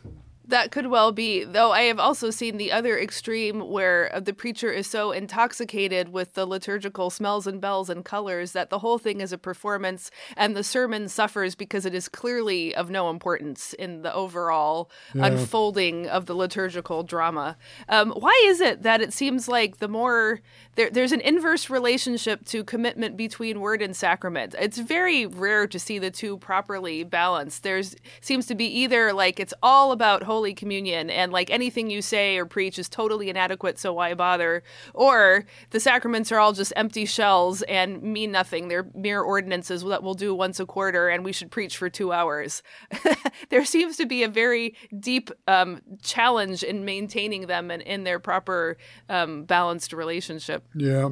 [0.52, 4.70] That could well be, though I have also seen the other extreme where the preacher
[4.70, 9.22] is so intoxicated with the liturgical smells and bells and colors that the whole thing
[9.22, 14.02] is a performance and the sermon suffers because it is clearly of no importance in
[14.02, 15.28] the overall yeah.
[15.28, 17.56] unfolding of the liturgical drama.
[17.88, 20.42] Um, why is it that it seems like the more
[20.76, 24.54] there, there's an inverse relationship to commitment between word and sacrament?
[24.60, 27.64] It's very rare to see the two properly balanced.
[27.64, 31.92] There's seems to be either like it's all about holy Holy Communion and like anything
[31.92, 34.64] you say or preach is totally inadequate, so why bother?
[34.96, 38.68] Or the sacraments are all just empty shells and mean nothing.
[38.68, 42.12] They're mere ordinances that we'll do once a quarter and we should preach for two
[42.12, 42.64] hours.
[43.50, 48.18] there seems to be a very deep um, challenge in maintaining them and in their
[48.18, 48.78] proper
[49.10, 50.66] um, balanced relationship.
[50.74, 51.10] Yeah,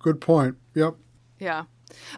[0.00, 0.56] good point.
[0.74, 0.96] Yep.
[1.38, 1.66] Yeah.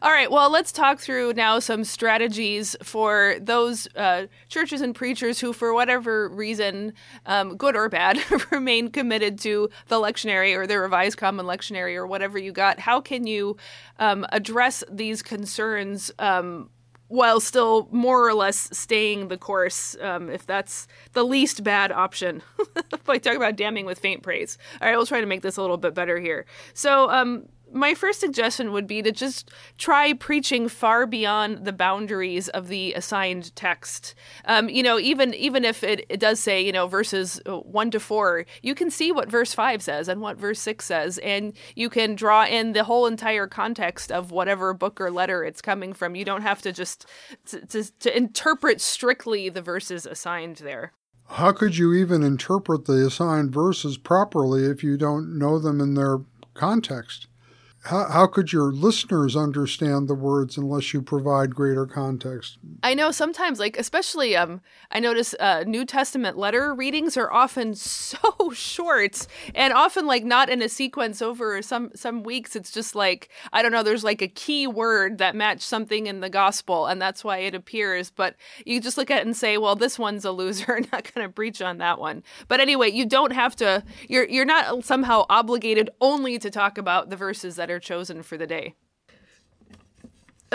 [0.02, 5.40] All right, well, let's talk through now some strategies for those uh, churches and preachers
[5.40, 6.92] who, for whatever reason,
[7.26, 8.18] um, good or bad,
[8.50, 12.78] remain committed to the lectionary or the revised common lectionary or whatever you got.
[12.80, 13.56] How can you
[13.98, 16.10] um, address these concerns?
[16.18, 16.70] Um,
[17.08, 22.42] while still more or less staying the course, um, if that's the least bad option.
[23.08, 24.58] I talk about damning with faint praise.
[24.80, 26.46] All right, we'll try to make this a little bit better here.
[26.72, 32.48] So, um, my first suggestion would be to just try preaching far beyond the boundaries
[32.48, 34.14] of the assigned text.
[34.44, 37.90] Um, you know, even even if it, it does say, you know, verses uh, one
[37.90, 41.52] to four, you can see what verse five says and what verse six says, and
[41.74, 45.92] you can draw in the whole entire context of whatever book or letter it's coming
[45.92, 46.14] from.
[46.14, 47.06] You don't have to just
[47.46, 50.92] to, to, to interpret strictly the verses assigned there.
[51.26, 55.94] How could you even interpret the assigned verses properly if you don't know them in
[55.94, 56.18] their
[56.52, 57.26] context?
[57.84, 62.56] How, how could your listeners understand the words unless you provide greater context?
[62.82, 67.74] I know sometimes, like especially, um, I notice uh, New Testament letter readings are often
[67.74, 72.56] so short and often like not in a sequence over some some weeks.
[72.56, 73.82] It's just like I don't know.
[73.82, 77.54] There's like a key word that matched something in the gospel, and that's why it
[77.54, 78.10] appears.
[78.10, 80.80] But you just look at it and say, well, this one's a loser.
[80.92, 82.22] not going to preach on that one.
[82.48, 83.84] But anyway, you don't have to.
[84.08, 88.22] You're you're not somehow obligated only to talk about the verses that are are chosen
[88.22, 88.74] for the day.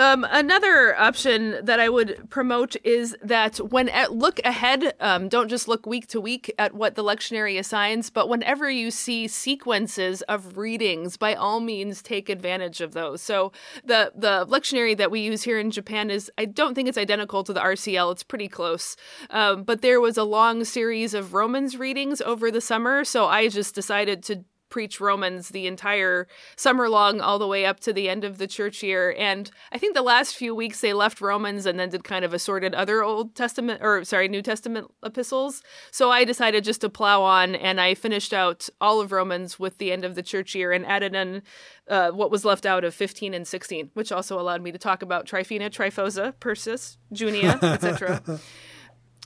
[0.00, 5.50] Um, another option that I would promote is that when at, look ahead, um, don't
[5.50, 10.22] just look week to week at what the lectionary assigns, but whenever you see sequences
[10.22, 13.20] of readings, by all means take advantage of those.
[13.20, 13.52] So
[13.84, 17.44] the the lectionary that we use here in Japan is I don't think it's identical
[17.44, 18.96] to the RCL; it's pretty close.
[19.28, 23.48] Um, but there was a long series of Romans readings over the summer, so I
[23.48, 28.08] just decided to preach Romans the entire summer long, all the way up to the
[28.08, 29.14] end of the church year.
[29.18, 32.32] And I think the last few weeks they left Romans and then did kind of
[32.32, 35.62] assorted other Old Testament or sorry, New Testament epistles.
[35.90, 39.78] So I decided just to plow on and I finished out all of Romans with
[39.78, 41.42] the end of the church year and added in
[41.88, 45.02] uh, what was left out of 15 and 16, which also allowed me to talk
[45.02, 48.22] about Tryphena, Tryphosa, Persis, Junia, etc.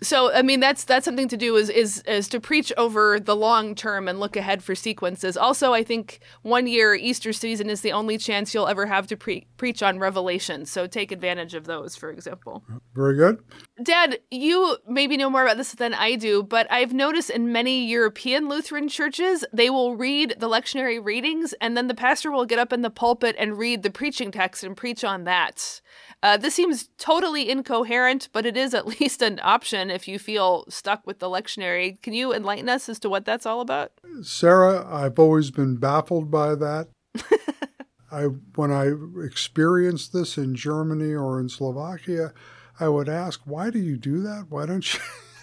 [0.03, 3.37] so i mean that's that's something to do is is is to preach over the
[3.37, 5.37] long term and look ahead for sequences.
[5.37, 9.17] Also i think one year easter season is the only chance you'll ever have to
[9.17, 10.67] pre- preach on revelation.
[10.67, 12.65] So take advantage of those for example.
[12.95, 13.39] Very good.
[13.83, 17.85] Dad you maybe know more about this than i do but i've noticed in many
[17.87, 22.59] european lutheran churches they will read the lectionary readings and then the pastor will get
[22.59, 25.81] up in the pulpit and read the preaching text and preach on that
[26.25, 30.65] uh, this seems totally incoherent, but it is at least an option if you feel
[30.71, 32.01] stuck with the lectionary.
[32.01, 33.93] Can you enlighten us as to what that's all about?
[34.23, 36.89] Sarah, I've always been baffled by that.
[38.11, 38.23] I
[38.57, 42.33] when I experienced this in Germany or in Slovakia,
[42.81, 44.47] I would ask, "Why do you do that?
[44.49, 45.01] Why don't you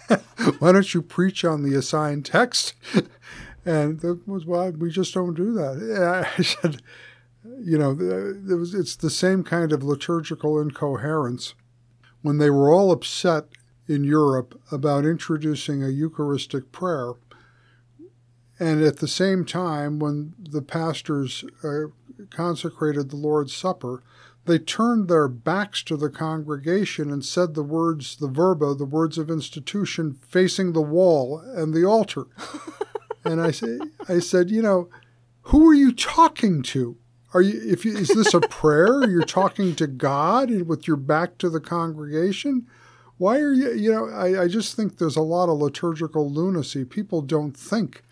[0.58, 2.74] why don't you preach on the assigned text?"
[3.64, 6.26] And that was why we just don't do that.
[6.36, 6.82] I said,
[7.44, 11.54] you know, it was, it's the same kind of liturgical incoherence.
[12.22, 13.46] When they were all upset
[13.88, 17.14] in Europe about introducing a Eucharistic prayer,
[18.60, 21.88] and at the same time, when the pastors uh,
[22.30, 24.04] consecrated the Lord's Supper,
[24.44, 29.18] they turned their backs to the congregation and said the words, the verba, the words
[29.18, 32.26] of institution, facing the wall and the altar.
[33.24, 33.78] and I, say,
[34.08, 34.88] I said, you know,
[35.46, 36.96] who are you talking to?
[37.34, 39.08] Are you, if you, is this a prayer?
[39.08, 42.66] You're talking to God with your back to the congregation?
[43.18, 46.84] Why are you, you know, I, I just think there's a lot of liturgical lunacy.
[46.84, 48.02] People don't think,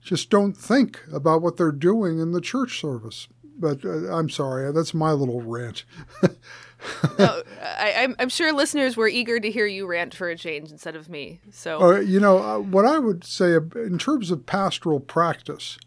[0.00, 3.28] just don't think about what they're doing in the church service.
[3.58, 5.84] But uh, I'm sorry, that's my little rant.
[7.18, 10.96] no, I, am sure listeners were eager to hear you rant for a change instead
[10.96, 11.40] of me.
[11.50, 15.78] So, uh, you know, uh, what I would say in terms of pastoral practice,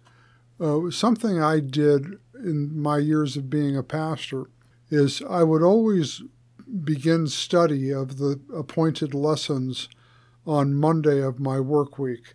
[0.60, 4.50] uh, something I did in my years of being a pastor
[4.89, 6.22] is I would always
[6.84, 9.89] begin study of the appointed lessons
[10.46, 12.34] on Monday of my work week.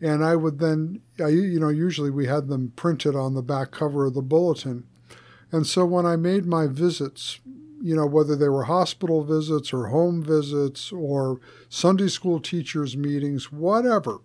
[0.00, 3.70] And I would then, I, you know, usually we had them printed on the back
[3.70, 4.84] cover of the bulletin.
[5.52, 7.38] And so when I made my visits,
[7.80, 13.52] you know, whether they were hospital visits or home visits or Sunday school teachers' meetings,
[13.52, 14.18] whatever,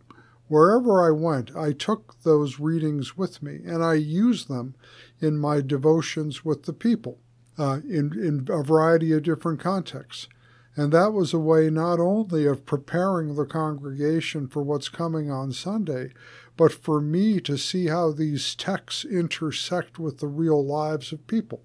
[0.48, 4.76] wherever I went, I took those readings with me and I used them
[5.20, 7.20] in my devotions with the people
[7.58, 10.28] uh, in, in a variety of different contexts.
[10.76, 15.52] And that was a way not only of preparing the congregation for what's coming on
[15.52, 16.12] Sunday,
[16.56, 21.64] but for me to see how these texts intersect with the real lives of people.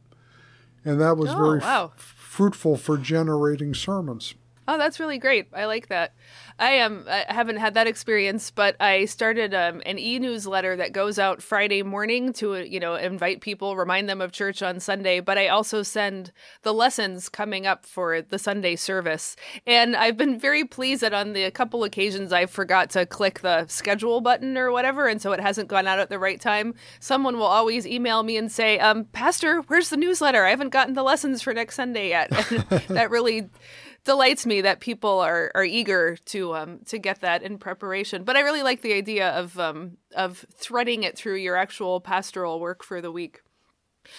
[0.83, 1.93] And that was oh, very wow.
[1.95, 4.35] f- fruitful for generating sermons.
[4.69, 5.49] Oh, that's really great.
[5.53, 6.15] I like that.
[6.59, 7.05] I am.
[7.09, 11.83] I haven't had that experience, but I started um, an e-newsletter that goes out Friday
[11.83, 15.19] morning to you know invite people, remind them of church on Sunday.
[15.19, 16.31] But I also send
[16.63, 19.35] the lessons coming up for the Sunday service,
[19.67, 23.67] and I've been very pleased that on the couple occasions I forgot to click the
[23.67, 26.75] schedule button or whatever, and so it hasn't gone out at the right time.
[27.01, 30.45] Someone will always email me and say, um, "Pastor, where's the newsletter?
[30.45, 33.49] I haven't gotten the lessons for next Sunday yet." And that really
[34.05, 38.25] delights me that people are are eager to um to get that in preparation.
[38.25, 42.61] But I really like the idea of um of threading it through your actual pastoral
[42.61, 43.43] work for the week.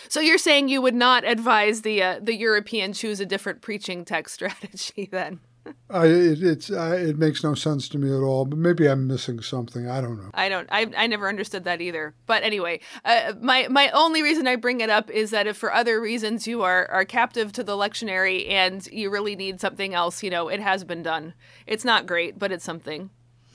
[0.08, 4.06] So you're saying you would not advise the uh, the European choose a different preaching
[4.06, 5.40] text strategy then?
[5.90, 8.46] I, it, it's I, it makes no sense to me at all.
[8.46, 9.88] But maybe I'm missing something.
[9.88, 10.30] I don't know.
[10.34, 10.68] I don't.
[10.72, 12.14] I, I never understood that either.
[12.26, 15.74] But anyway, uh, my my only reason I bring it up is that if for
[15.74, 20.24] other reasons you are are captive to the lectionary and you really need something else,
[20.24, 21.34] you know, it has been done.
[21.68, 23.10] It's not great, but it's something.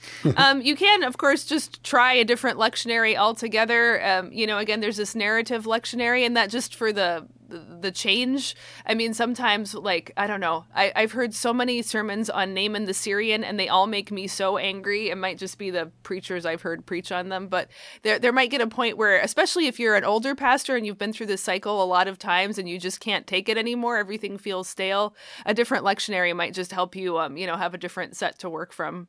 [0.36, 4.05] um, you can, of course, just try a different lectionary altogether.
[4.05, 8.55] Um, you know, again, there's this narrative lectionary, and that just for the the change.
[8.84, 10.66] I mean, sometimes, like, I don't know.
[10.74, 14.26] I, I've heard so many sermons on Naaman the Syrian, and they all make me
[14.26, 15.09] so angry.
[15.09, 17.68] It might just be the preachers I've heard preach on them, but
[18.03, 20.99] there, there might get a point where, especially if you're an older pastor and you've
[20.99, 23.96] been through this cycle a lot of times and you just can't take it anymore,
[23.96, 25.14] everything feels stale,
[25.46, 28.51] a different lectionary might just help you, um, you know, have a different set to
[28.51, 29.09] work from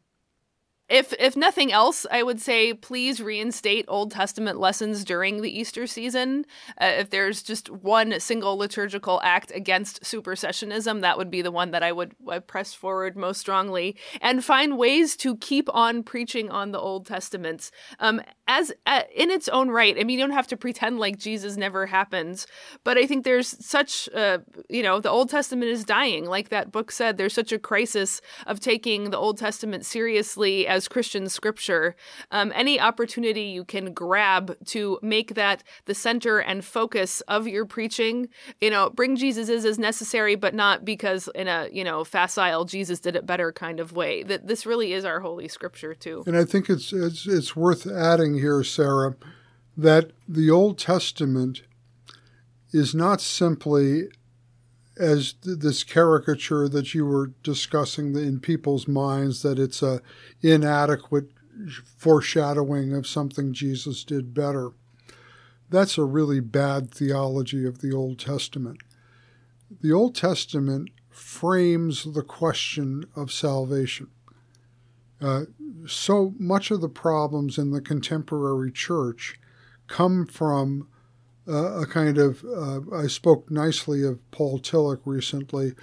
[0.90, 5.86] if if nothing else, I would say please reinstate Old Testament lessons during the Easter
[5.86, 6.46] season.
[6.82, 11.72] Uh, if there's just one single liturgical act against supersessionism, that would be the one
[11.72, 12.16] that I would
[12.48, 17.72] press forward most strongly, and find ways to keep on preaching on the Old Testament
[18.00, 19.96] um, as uh, in its own right.
[19.98, 22.46] I mean, you don't have to pretend like Jesus never happened,
[22.84, 26.72] but I think there's such, uh, you know, the Old Testament is dying, like that
[26.72, 27.18] book said.
[27.18, 31.94] There's such a crisis of taking the Old Testament seriously as as Christian scripture,
[32.32, 37.66] um, any opportunity you can grab to make that the center and focus of your
[37.66, 38.30] preaching,
[38.62, 42.64] you know, bring Jesus is as necessary, but not because in a, you know, facile
[42.64, 44.24] Jesus did it better kind of way.
[44.24, 46.24] That this really is our holy scripture too.
[46.26, 49.18] And I think it's, it's, it's worth adding here, Sarah,
[49.76, 51.64] that the Old Testament
[52.72, 54.08] is not simply
[55.00, 60.02] as th- this caricature that you were discussing in people's minds that it's a
[60.42, 61.30] inadequate
[61.98, 64.72] foreshadowing of something Jesus did better.
[65.70, 68.80] That's a really bad theology of the Old Testament.
[69.82, 74.08] The Old Testament frames the question of salvation.
[75.22, 75.44] Uh,
[75.86, 79.40] so much of the problems in the contemporary church
[79.88, 80.88] come from
[81.50, 85.74] a kind of, uh, I spoke nicely of Paul Tillich recently,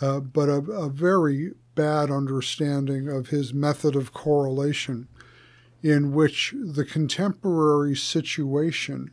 [0.00, 5.08] uh, but a, a, very bad understanding of his method of correlation,
[5.82, 9.10] in which the contemporary situation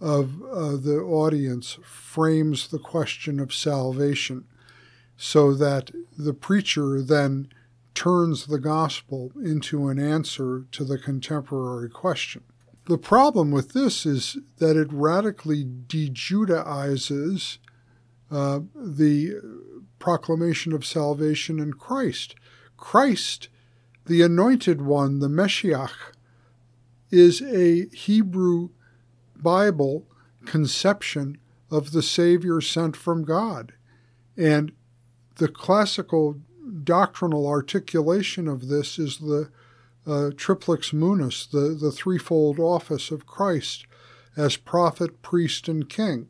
[0.00, 4.44] of uh, the audience frames the question of salvation
[5.16, 7.48] so that the preacher then
[7.94, 12.42] turns the gospel into an answer to the contemporary question.
[12.90, 17.58] The problem with this is that it radically dejudaizes
[18.32, 19.40] uh, the
[20.00, 22.34] proclamation of salvation in Christ.
[22.76, 23.48] Christ,
[24.06, 26.16] the anointed one, the Meshiach,
[27.12, 28.70] is a Hebrew
[29.36, 30.08] Bible
[30.44, 31.38] conception
[31.70, 33.72] of the Savior sent from God.
[34.36, 34.72] And
[35.36, 36.40] the classical
[36.82, 39.52] doctrinal articulation of this is the
[40.06, 43.86] uh, triplex munus, the, the threefold office of Christ
[44.36, 46.28] as prophet, priest, and king.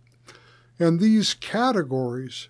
[0.79, 2.49] And these categories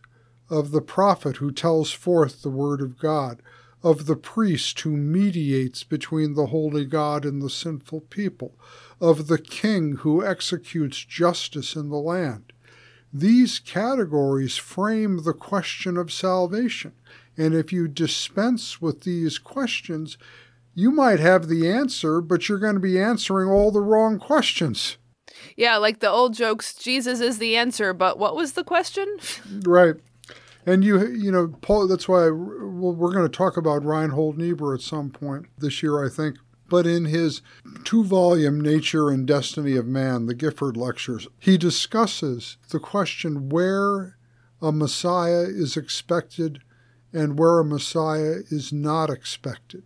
[0.49, 3.43] of the prophet who tells forth the word of God,
[3.83, 8.55] of the priest who mediates between the holy God and the sinful people,
[9.01, 12.53] of the king who executes justice in the land.
[13.13, 16.93] These categories frame the question of salvation.
[17.37, 20.19] And if you dispense with these questions,
[20.75, 24.97] you might have the answer, but you're going to be answering all the wrong questions.
[25.57, 29.07] Yeah, like the old jokes, Jesus is the answer, but what was the question?
[29.65, 29.97] right.
[30.67, 31.87] And you, you know, Paul.
[31.89, 36.05] That's why well, we're going to talk about Reinhold Niebuhr at some point this year,
[36.05, 36.37] I think.
[36.69, 37.43] But in his
[37.83, 44.19] two-volume "Nature and Destiny of Man," the Gifford Lectures, he discusses the question where
[44.63, 46.61] a Messiah is expected
[47.13, 49.83] and where a Messiah is not expected.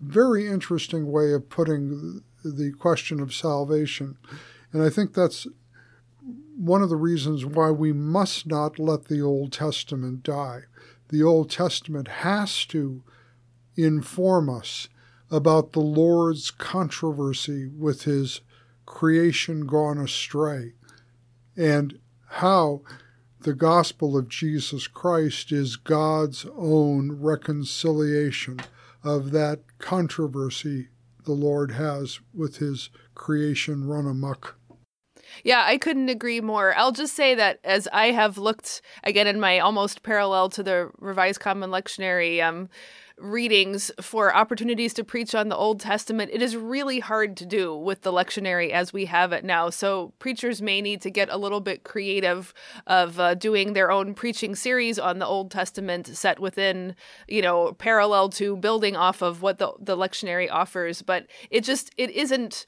[0.00, 4.16] Very interesting way of putting the question of salvation.
[4.72, 5.46] And I think that's
[6.56, 10.62] one of the reasons why we must not let the Old Testament die.
[11.08, 13.02] The Old Testament has to
[13.76, 14.88] inform us
[15.30, 18.40] about the Lord's controversy with his
[18.86, 20.72] creation gone astray
[21.56, 22.82] and how
[23.40, 28.60] the gospel of Jesus Christ is God's own reconciliation
[29.06, 30.88] of that controversy
[31.24, 34.58] the Lord has with his creation run amok.
[35.44, 36.74] Yeah, I couldn't agree more.
[36.76, 40.90] I'll just say that as I have looked again in my almost parallel to the
[40.98, 42.68] Revised Common Lectionary um,
[43.18, 47.74] readings for opportunities to preach on the Old Testament, it is really hard to do
[47.74, 49.70] with the lectionary as we have it now.
[49.70, 52.52] So preachers may need to get a little bit creative
[52.86, 56.94] of uh, doing their own preaching series on the Old Testament set within,
[57.26, 61.02] you know, parallel to building off of what the the lectionary offers.
[61.02, 62.66] But it just it isn't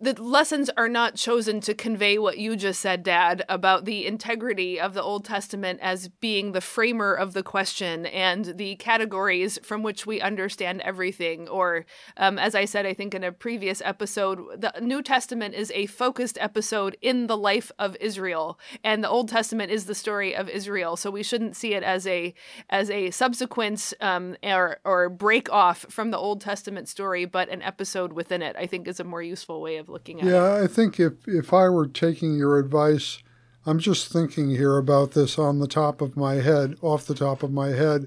[0.00, 4.80] the lessons are not chosen to convey what you just said, Dad, about the integrity
[4.80, 9.82] of the Old Testament as being the framer of the question and the categories from
[9.82, 11.48] which we understand everything.
[11.48, 15.70] Or, um, as I said, I think in a previous episode, the New Testament is
[15.74, 20.34] a focused episode in the life of Israel, and the Old Testament is the story
[20.34, 20.96] of Israel.
[20.96, 22.34] So we shouldn't see it as a
[22.70, 27.62] as a subsequent um, or or break off from the Old Testament story, but an
[27.62, 28.56] episode within it.
[28.58, 30.58] I think is a more useful way of looking at yeah, it.
[30.58, 33.18] Yeah, I think if if I were taking your advice,
[33.64, 37.42] I'm just thinking here about this on the top of my head, off the top
[37.42, 38.06] of my head,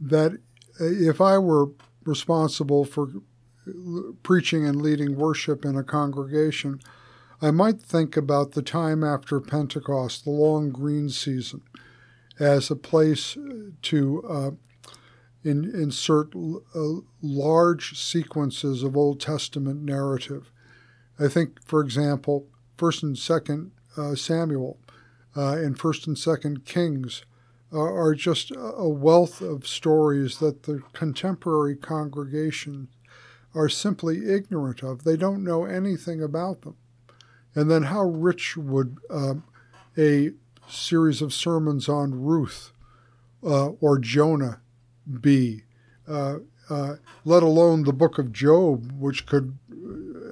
[0.00, 0.38] that
[0.80, 1.70] if I were
[2.04, 3.08] responsible for
[4.22, 6.80] preaching and leading worship in a congregation,
[7.40, 11.62] I might think about the time after Pentecost, the long green season,
[12.40, 13.36] as a place
[13.82, 14.50] to uh,
[15.44, 20.50] in, insert l- uh, large sequences of Old Testament narrative
[21.18, 22.46] I think, for example,
[22.76, 24.78] First and Second uh, Samuel
[25.36, 27.24] uh, and First and Second Kings
[27.70, 32.88] are just a wealth of stories that the contemporary congregation
[33.54, 35.04] are simply ignorant of.
[35.04, 36.76] They don't know anything about them.
[37.54, 39.44] And then how rich would um,
[39.98, 40.30] a
[40.68, 42.72] series of sermons on Ruth
[43.42, 44.60] uh, or Jonah
[45.20, 45.64] be,
[46.06, 46.38] uh,
[46.70, 49.58] uh, let alone the book of Job, which could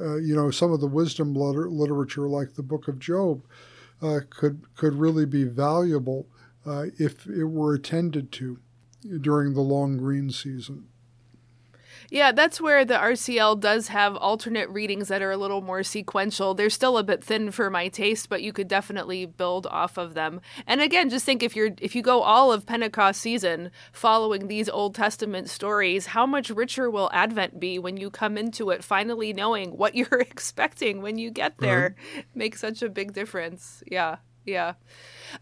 [0.01, 3.43] uh, you know, some of the wisdom liter- literature, like the Book of Job,
[4.03, 6.27] uh, could could really be valuable
[6.67, 8.59] uh, if it were attended to
[9.21, 10.89] during the long green season.
[12.11, 16.55] Yeah, that's where the RCL does have alternate readings that are a little more sequential.
[16.55, 20.15] They're still a bit thin for my taste, but you could definitely build off of
[20.15, 20.41] them.
[20.67, 24.69] And again, just think if you're if you go all of Pentecost season following these
[24.69, 29.33] Old Testament stories, how much richer will Advent be when you come into it finally
[29.33, 31.67] knowing what you're expecting when you get mm-hmm.
[31.67, 31.97] there?
[32.15, 32.25] Right.
[32.35, 33.83] Makes such a big difference.
[33.91, 34.17] Yeah.
[34.47, 34.75] Yeah.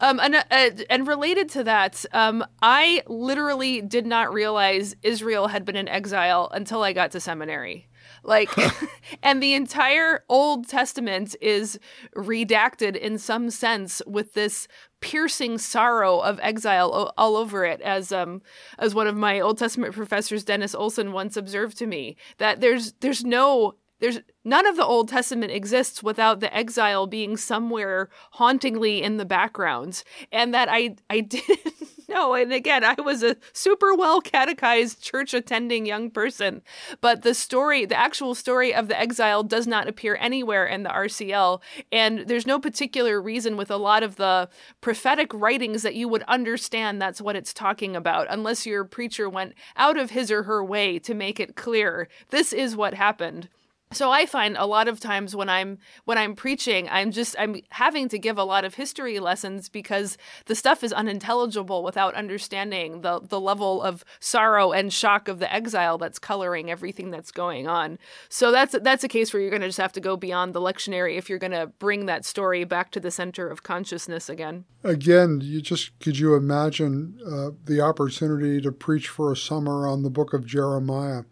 [0.01, 5.65] Um, and, uh, and related to that, um, I literally did not realize Israel had
[5.65, 7.89] been in exile until I got to seminary.
[8.23, 8.51] Like,
[9.23, 11.79] and the entire Old Testament is
[12.17, 14.67] redacted in some sense with this
[15.01, 18.41] piercing sorrow of exile all over it as um
[18.79, 22.93] as one of my Old Testament professors Dennis Olson once observed to me that there's
[23.01, 29.03] there's no there's none of the Old Testament exists without the exile being somewhere hauntingly
[29.03, 32.35] in the background and that I I didn't know.
[32.35, 36.63] And again I was a super well catechized church attending young person.
[37.01, 40.91] But the story the actual story of the exile does not appear anywhere in the
[40.91, 41.61] RCL
[41.93, 44.49] and there's no particular reason with a lot of the
[44.81, 49.55] prophetic writings that you would understand that's what it's talking about unless your preacher went
[49.77, 53.49] out of his or her way to make it clear this is what happened
[53.95, 57.57] so i find a lot of times when i'm when i'm preaching i'm just i'm
[57.71, 60.17] having to give a lot of history lessons because
[60.47, 65.53] the stuff is unintelligible without understanding the the level of sorrow and shock of the
[65.53, 67.99] exile that's coloring everything that's going on.
[68.29, 70.61] So that's that's a case where you're going to just have to go beyond the
[70.61, 74.65] lectionary if you're going to bring that story back to the center of consciousness again.
[74.83, 80.03] Again you just could you imagine uh, the opportunity to preach for a summer on
[80.03, 81.23] the book of jeremiah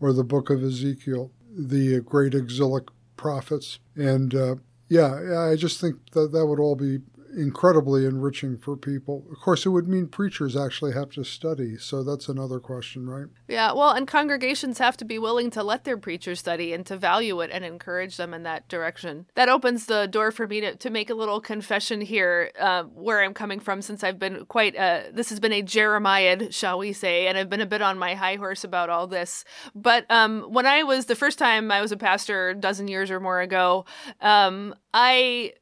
[0.00, 2.84] or the book of ezekiel the great exilic
[3.16, 3.78] prophets.
[3.94, 4.56] And uh,
[4.88, 7.00] yeah, I just think that that would all be
[7.36, 9.26] incredibly enriching for people.
[9.30, 13.26] Of course, it would mean preachers actually have to study, so that's another question, right?
[13.46, 16.96] Yeah, well, and congregations have to be willing to let their preachers study and to
[16.96, 19.26] value it and encourage them in that direction.
[19.34, 23.22] That opens the door for me to, to make a little confession here, uh, where
[23.22, 26.92] I'm coming from, since I've been quite, uh, this has been a jeremiad, shall we
[26.92, 29.44] say, and I've been a bit on my high horse about all this.
[29.74, 33.10] But um, when I was, the first time I was a pastor a dozen years
[33.10, 33.84] or more ago,
[34.22, 35.52] um, I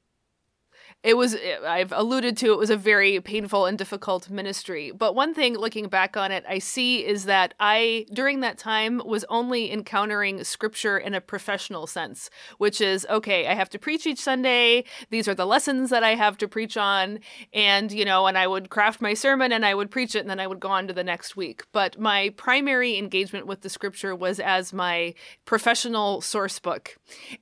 [1.04, 1.36] it was
[1.66, 4.90] i've alluded to it was a very painful and difficult ministry.
[4.90, 9.02] But one thing looking back on it i see is that i during that time
[9.04, 14.06] was only encountering scripture in a professional sense which is okay i have to preach
[14.06, 14.84] each sunday.
[15.10, 17.20] These are the lessons that i have to preach on.
[17.52, 20.30] And you know and i would craft my sermon and i would preach it and
[20.30, 21.64] then i would go on to the next week.
[21.72, 26.96] But my primary engagement with the scripture was as my professional source book.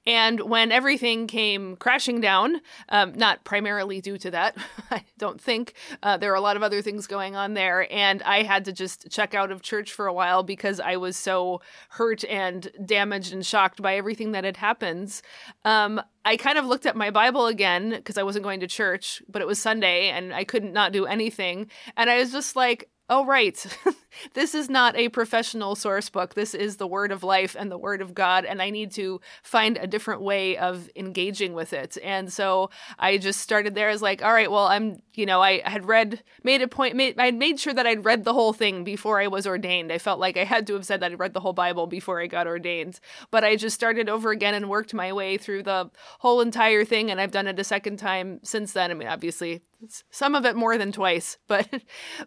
[0.05, 4.57] And when everything came crashing down um, not primarily due to that.
[4.91, 7.87] I don't think uh, there are a lot of other things going on there.
[7.93, 11.19] And I had to just check out of church for a while because I was
[11.19, 15.21] so hurt and damaged and shocked by everything that had happened.
[15.67, 19.23] Um, I kind of looked at my Bible again because I wasn't going to church,
[19.29, 21.71] but it was Sunday and I couldn't not do anything.
[21.95, 23.67] And I was just like, oh, right.
[24.35, 26.35] this is not a professional source book.
[26.35, 28.45] This is the word of life and the word of God.
[28.45, 31.97] And I need to find a different way of engaging with it.
[32.03, 35.61] And so I just started there as like, all right, well, I'm, you know, I
[35.69, 38.85] had read, made a point, made, I made sure that I'd read the whole thing
[38.85, 39.93] before I was ordained.
[39.93, 42.21] I felt like I had to have said that I'd read the whole Bible before
[42.21, 43.01] I got ordained.
[43.31, 47.11] But I just started over again and worked my way through the whole entire thing.
[47.11, 48.91] And I've done it a second time since then.
[48.91, 49.63] I mean, obviously,
[50.11, 51.69] some of it more than twice, but,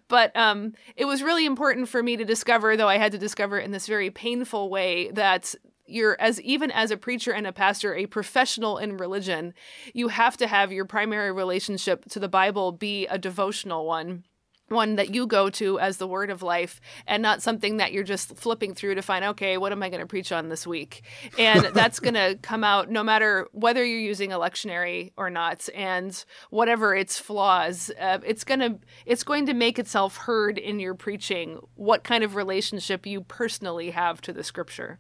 [0.08, 3.60] but, um, it was really important for me to discover, though I had to discover
[3.60, 5.56] in this very painful way, that
[5.88, 9.54] you're as even as a preacher and a pastor a professional in religion
[9.94, 14.24] you have to have your primary relationship to the bible be a devotional one
[14.70, 18.04] one that you go to as the word of life and not something that you're
[18.04, 21.04] just flipping through to find okay what am i going to preach on this week?
[21.38, 25.70] And that's going to come out no matter whether you're using a lectionary or not
[25.76, 30.80] and whatever its flaws uh, it's going to it's going to make itself heard in
[30.80, 35.00] your preaching what kind of relationship you personally have to the scripture.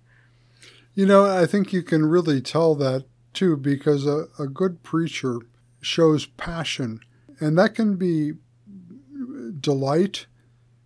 [0.93, 5.39] You know i think you can really tell that too because a, a good preacher
[5.81, 6.99] shows passion
[7.39, 8.33] and that can be
[9.59, 10.27] delight.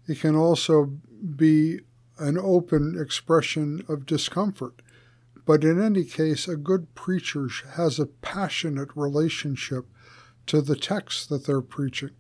[0.08, 0.98] It can also
[1.36, 1.80] be
[2.18, 4.82] an open expression of discomfort.
[5.46, 9.86] But in any case, a good preacher has a passionate relationship
[10.48, 12.12] to the text that they're preaching.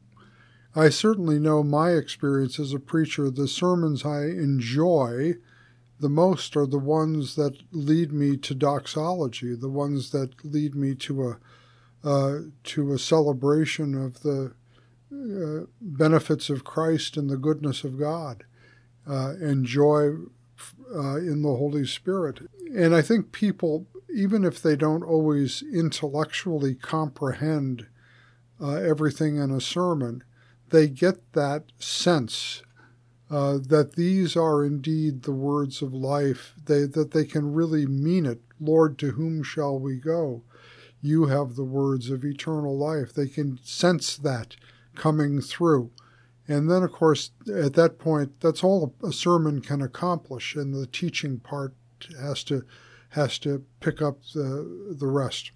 [0.75, 5.35] I certainly know my experience as a preacher, the sermons I enjoy
[5.99, 10.95] the most are the ones that lead me to doxology, the ones that lead me
[10.95, 11.37] to a
[12.01, 14.53] uh, to a celebration of the
[15.11, 18.43] uh, benefits of Christ and the goodness of God
[19.07, 20.09] uh, and joy
[20.93, 22.41] uh, in the Holy Spirit.
[22.75, 27.87] And I think people, even if they don't always intellectually comprehend
[28.61, 30.23] uh, everything in a sermon,
[30.69, 32.61] they get that sense
[33.31, 38.25] uh, that these are indeed the words of life, they, that they can really mean
[38.25, 38.41] it.
[38.59, 40.43] Lord, to whom shall we go?
[41.01, 43.13] You have the words of eternal life.
[43.13, 44.55] They can sense that
[44.99, 45.91] coming through.
[46.47, 50.87] And then, of course, at that point, that's all a sermon can accomplish, and the
[50.87, 51.73] teaching part
[52.19, 52.63] has to
[53.09, 55.51] has to pick up the the rest.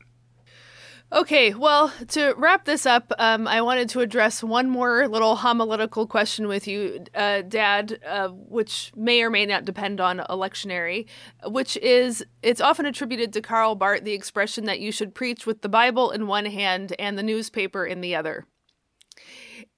[1.11, 6.07] Okay, well, to wrap this up, um, I wanted to address one more little homiletical
[6.07, 11.05] question with you, uh, Dad, uh, which may or may not depend on a lectionary,
[11.45, 15.61] which is it's often attributed to Karl Barth the expression that you should preach with
[15.61, 18.47] the Bible in one hand and the newspaper in the other.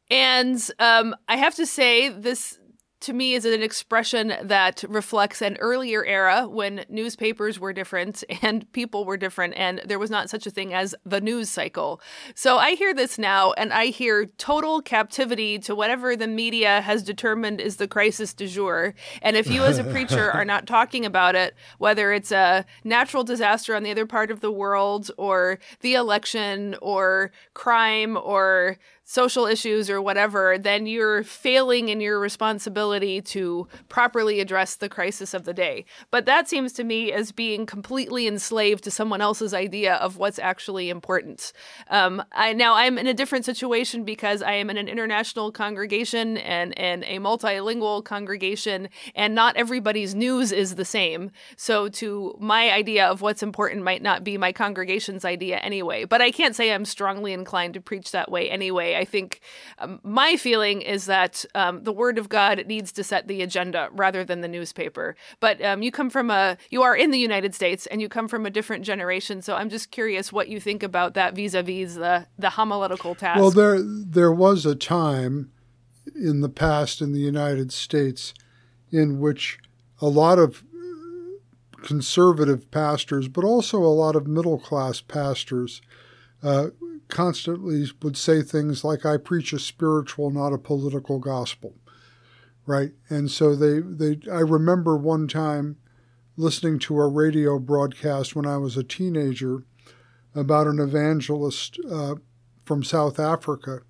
[0.09, 2.59] And um, I have to say, this
[3.05, 8.71] to me is an expression that reflects an earlier era when newspapers were different and
[8.71, 12.01] people were different and there was not such a thing as the news cycle.
[12.33, 17.03] So I hear this now and I hear total captivity to whatever the media has
[17.03, 18.95] determined is the crisis du jour.
[19.21, 23.23] And if you as a preacher are not talking about it, whether it's a natural
[23.23, 29.45] disaster on the other part of the world or the election or crime or social
[29.45, 35.45] issues or whatever, then you're failing in your responsibility to properly address the crisis of
[35.45, 35.85] the day.
[36.09, 40.39] But that seems to me as being completely enslaved to someone else's idea of what's
[40.39, 41.53] actually important.
[41.89, 46.37] Um, I, now, I'm in a different situation because I am in an international congregation
[46.37, 51.29] and, and a multilingual congregation, and not everybody's news is the same.
[51.57, 56.05] So, to my idea of what's important might not be my congregation's idea anyway.
[56.05, 58.94] But I can't say I'm strongly inclined to preach that way anyway.
[58.95, 59.41] I think
[59.79, 63.89] um, my feeling is that um, the Word of God needs to set the agenda
[63.91, 65.15] rather than the newspaper.
[65.39, 68.27] But um, you come from a, you are in the United States and you come
[68.27, 69.41] from a different generation.
[69.41, 73.39] So I'm just curious what you think about that vis-a-vis the the homiletical task.
[73.39, 75.51] Well, there there was a time
[76.15, 78.33] in the past in the United States
[78.91, 79.59] in which
[80.01, 80.63] a lot of
[81.83, 85.81] conservative pastors, but also a lot of middle class pastors,
[86.41, 86.67] uh,
[87.07, 91.75] constantly would say things like, I preach a spiritual, not a political gospel.
[92.65, 92.93] Right.
[93.09, 95.77] And so they, they I remember one time
[96.35, 99.63] listening to a radio broadcast when I was a teenager
[100.33, 102.15] about an evangelist uh,
[102.65, 103.81] from South Africa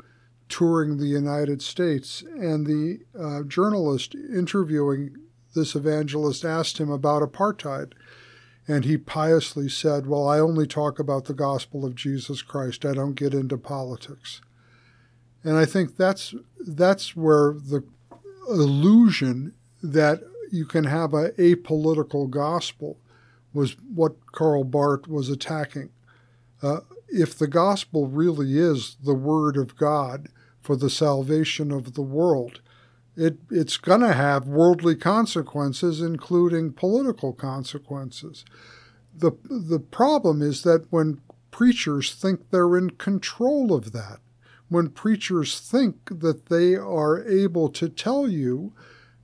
[0.50, 2.22] touring the United States.
[2.22, 5.16] And the uh, journalist interviewing
[5.56, 7.94] this evangelist asked him about apartheid.
[8.68, 12.86] And he piously said, Well, I only talk about the gospel of Jesus Christ.
[12.86, 14.42] I don't get into politics.
[15.44, 17.84] And I think that's that's where the
[18.50, 19.54] illusion
[19.84, 22.98] that you can have a apolitical gospel
[23.54, 25.90] was what Karl Barth was attacking.
[26.62, 30.28] Uh, if the gospel really is the word of God
[30.60, 32.62] for the salvation of the world,
[33.18, 38.46] it, it's going to have worldly consequences, including political consequences.
[39.14, 44.20] The, the problem is that when preachers think they're in control of that,
[44.68, 48.74] when preachers think that they are able to tell you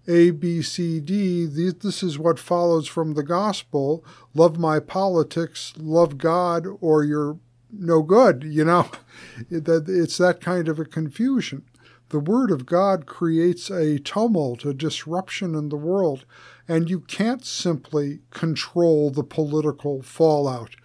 [0.08, 6.18] A, B, C, D, this is what follows from the gospel love my politics, love
[6.18, 7.38] God, or you're
[7.74, 8.90] no good, you know,
[9.50, 11.64] it's that kind of a confusion.
[12.12, 16.26] The Word of God creates a tumult, a disruption in the world,
[16.68, 20.76] and you can't simply control the political fallout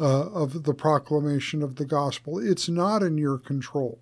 [0.00, 2.40] uh, of the proclamation of the gospel.
[2.40, 4.00] It's not in your control.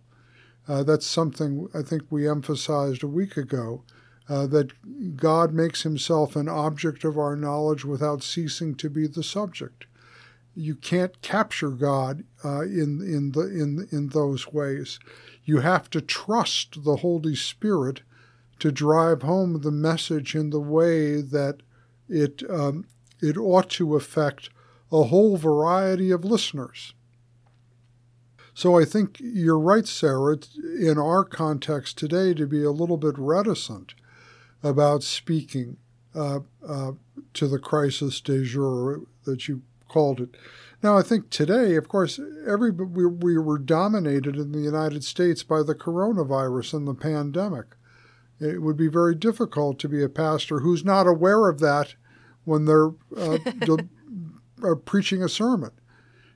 [0.66, 3.84] Uh, that's something I think we emphasized a week ago.
[4.26, 9.24] Uh, that God makes himself an object of our knowledge without ceasing to be the
[9.24, 9.86] subject.
[10.54, 14.98] You can't capture God uh, in in the in in those ways.
[15.44, 18.02] You have to trust the Holy Spirit
[18.58, 21.60] to drive home the message in the way that
[22.08, 22.86] it, um,
[23.20, 24.50] it ought to affect
[24.92, 26.94] a whole variety of listeners.
[28.54, 30.38] So I think you're right, Sarah,
[30.78, 33.94] in our context today to be a little bit reticent
[34.62, 35.78] about speaking
[36.14, 36.92] uh, uh,
[37.34, 40.36] to the crisis de jour that you called it.
[40.82, 45.42] Now, I think today, of course, every we, we were dominated in the United States
[45.42, 47.76] by the coronavirus and the pandemic.
[48.40, 51.94] It would be very difficult to be a pastor who's not aware of that
[52.44, 53.38] when they're uh,
[54.64, 55.72] uh, preaching a sermon.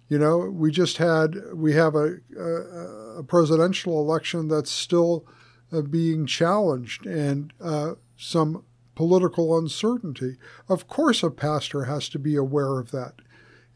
[0.09, 5.26] You know, we just had we have a, a, a presidential election that's still
[5.72, 8.64] uh, being challenged and uh, some
[8.95, 10.36] political uncertainty.
[10.68, 13.14] Of course, a pastor has to be aware of that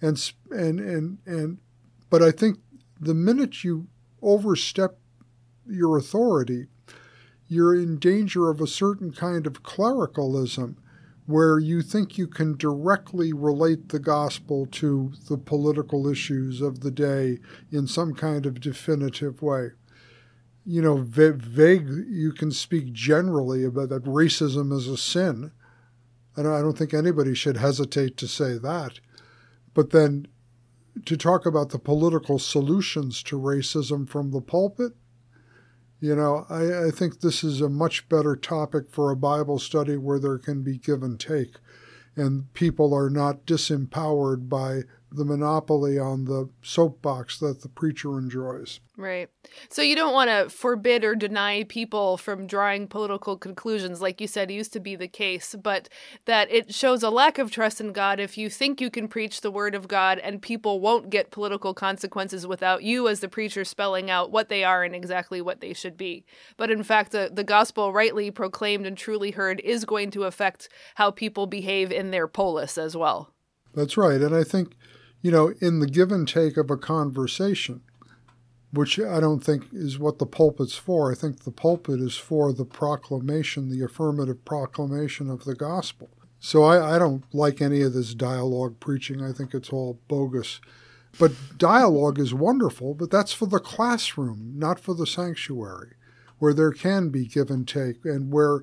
[0.00, 1.58] and and and and
[2.10, 2.58] but I think
[3.00, 3.88] the minute you
[4.22, 4.98] overstep
[5.68, 6.66] your authority,
[7.46, 10.76] you're in danger of a certain kind of clericalism
[11.26, 16.90] where you think you can directly relate the gospel to the political issues of the
[16.90, 17.38] day
[17.70, 19.68] in some kind of definitive way.
[20.64, 25.52] You know, vague, you can speak generally about that racism is a sin,
[26.42, 29.00] don't, I don't think anybody should hesitate to say that.
[29.78, 30.26] But then
[31.04, 34.94] to talk about the political solutions to racism from the pulpit,
[36.00, 39.96] you know, I, I think this is a much better topic for a Bible study
[39.96, 41.58] where there can be give and take.
[42.16, 44.80] And people are not disempowered by
[45.10, 48.80] the monopoly on the soapbox that the preacher enjoys.
[48.96, 49.28] Right.
[49.70, 54.26] So you don't want to forbid or deny people from drawing political conclusions, like you
[54.26, 55.88] said, used to be the case, but
[56.24, 59.40] that it shows a lack of trust in God if you think you can preach
[59.40, 63.64] the word of God and people won't get political consequences without you as the preacher
[63.64, 66.26] spelling out what they are and exactly what they should be.
[66.56, 70.68] But in fact, the, the gospel rightly proclaimed and truly heard is going to affect
[70.96, 73.32] how people behave in their polis as well.
[73.74, 74.20] That's right.
[74.20, 74.74] And I think,
[75.22, 77.82] you know, in the give and take of a conversation,
[78.72, 81.10] which I don't think is what the pulpit's for.
[81.10, 86.10] I think the pulpit is for the proclamation, the affirmative proclamation of the gospel.
[86.40, 89.22] So I, I, don't like any of this dialogue preaching.
[89.22, 90.60] I think it's all bogus.
[91.18, 95.94] But dialogue is wonderful, but that's for the classroom, not for the sanctuary,
[96.38, 98.62] where there can be give and take and where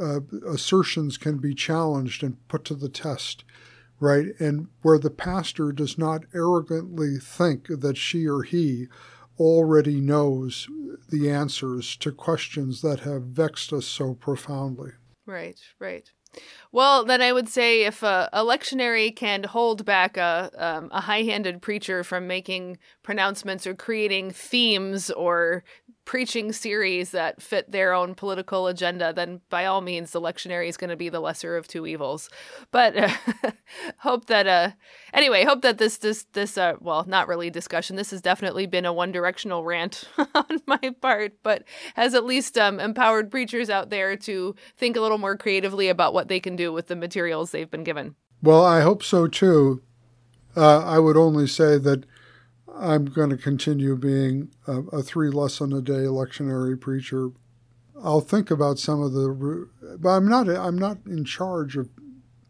[0.00, 3.44] uh, assertions can be challenged and put to the test,
[4.00, 4.28] right?
[4.38, 8.86] And where the pastor does not arrogantly think that she or he
[9.38, 10.68] already knows
[11.10, 14.92] the answers to questions that have vexed us so profoundly.
[15.26, 16.10] Right, right.
[16.72, 21.00] Well, then I would say if a, a lectionary can hold back a, um, a
[21.00, 25.64] high handed preacher from making pronouncements or creating themes or
[26.06, 30.78] preaching series that fit their own political agenda, then by all means, the lectionary is
[30.78, 32.30] going to be the lesser of two evils.
[32.70, 33.10] But uh,
[33.98, 34.70] hope that, uh,
[35.12, 37.96] anyway, hope that this, this, this, uh, well, not really discussion.
[37.96, 40.04] This has definitely been a one directional rant
[40.34, 45.00] on my part, but has at least um, empowered preachers out there to think a
[45.00, 48.14] little more creatively about what they can do with the materials they've been given.
[48.40, 49.82] Well, I hope so too.
[50.56, 52.04] Uh, I would only say that
[52.78, 57.30] I'm going to continue being a, a three lesson a day lectionary preacher.
[58.02, 59.68] I'll think about some of the,
[59.98, 61.88] but I'm not I'm not in charge of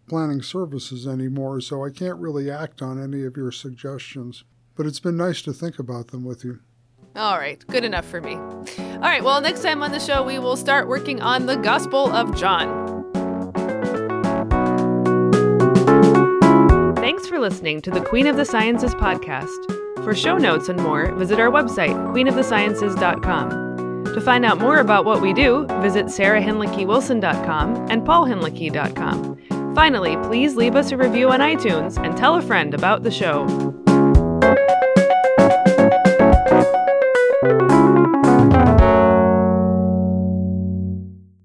[0.09, 4.45] planning services anymore, so I can't really act on any of your suggestions.
[4.77, 6.61] But it's been nice to think about them with you.
[7.15, 8.35] All right, good enough for me.
[8.35, 12.13] All right, well, next time on the show, we will start working on the Gospel
[12.13, 12.85] of John.
[16.97, 19.86] Thanks for listening to the Queen of the Sciences podcast.
[20.07, 24.05] For show notes and more, visit our website, queenofthesciences.com.
[24.15, 29.75] To find out more about what we do, visit sarahhinlickywilson.com and paulhinlicky.com.
[29.75, 33.49] Finally, please leave us a review on iTunes and tell a friend about the show.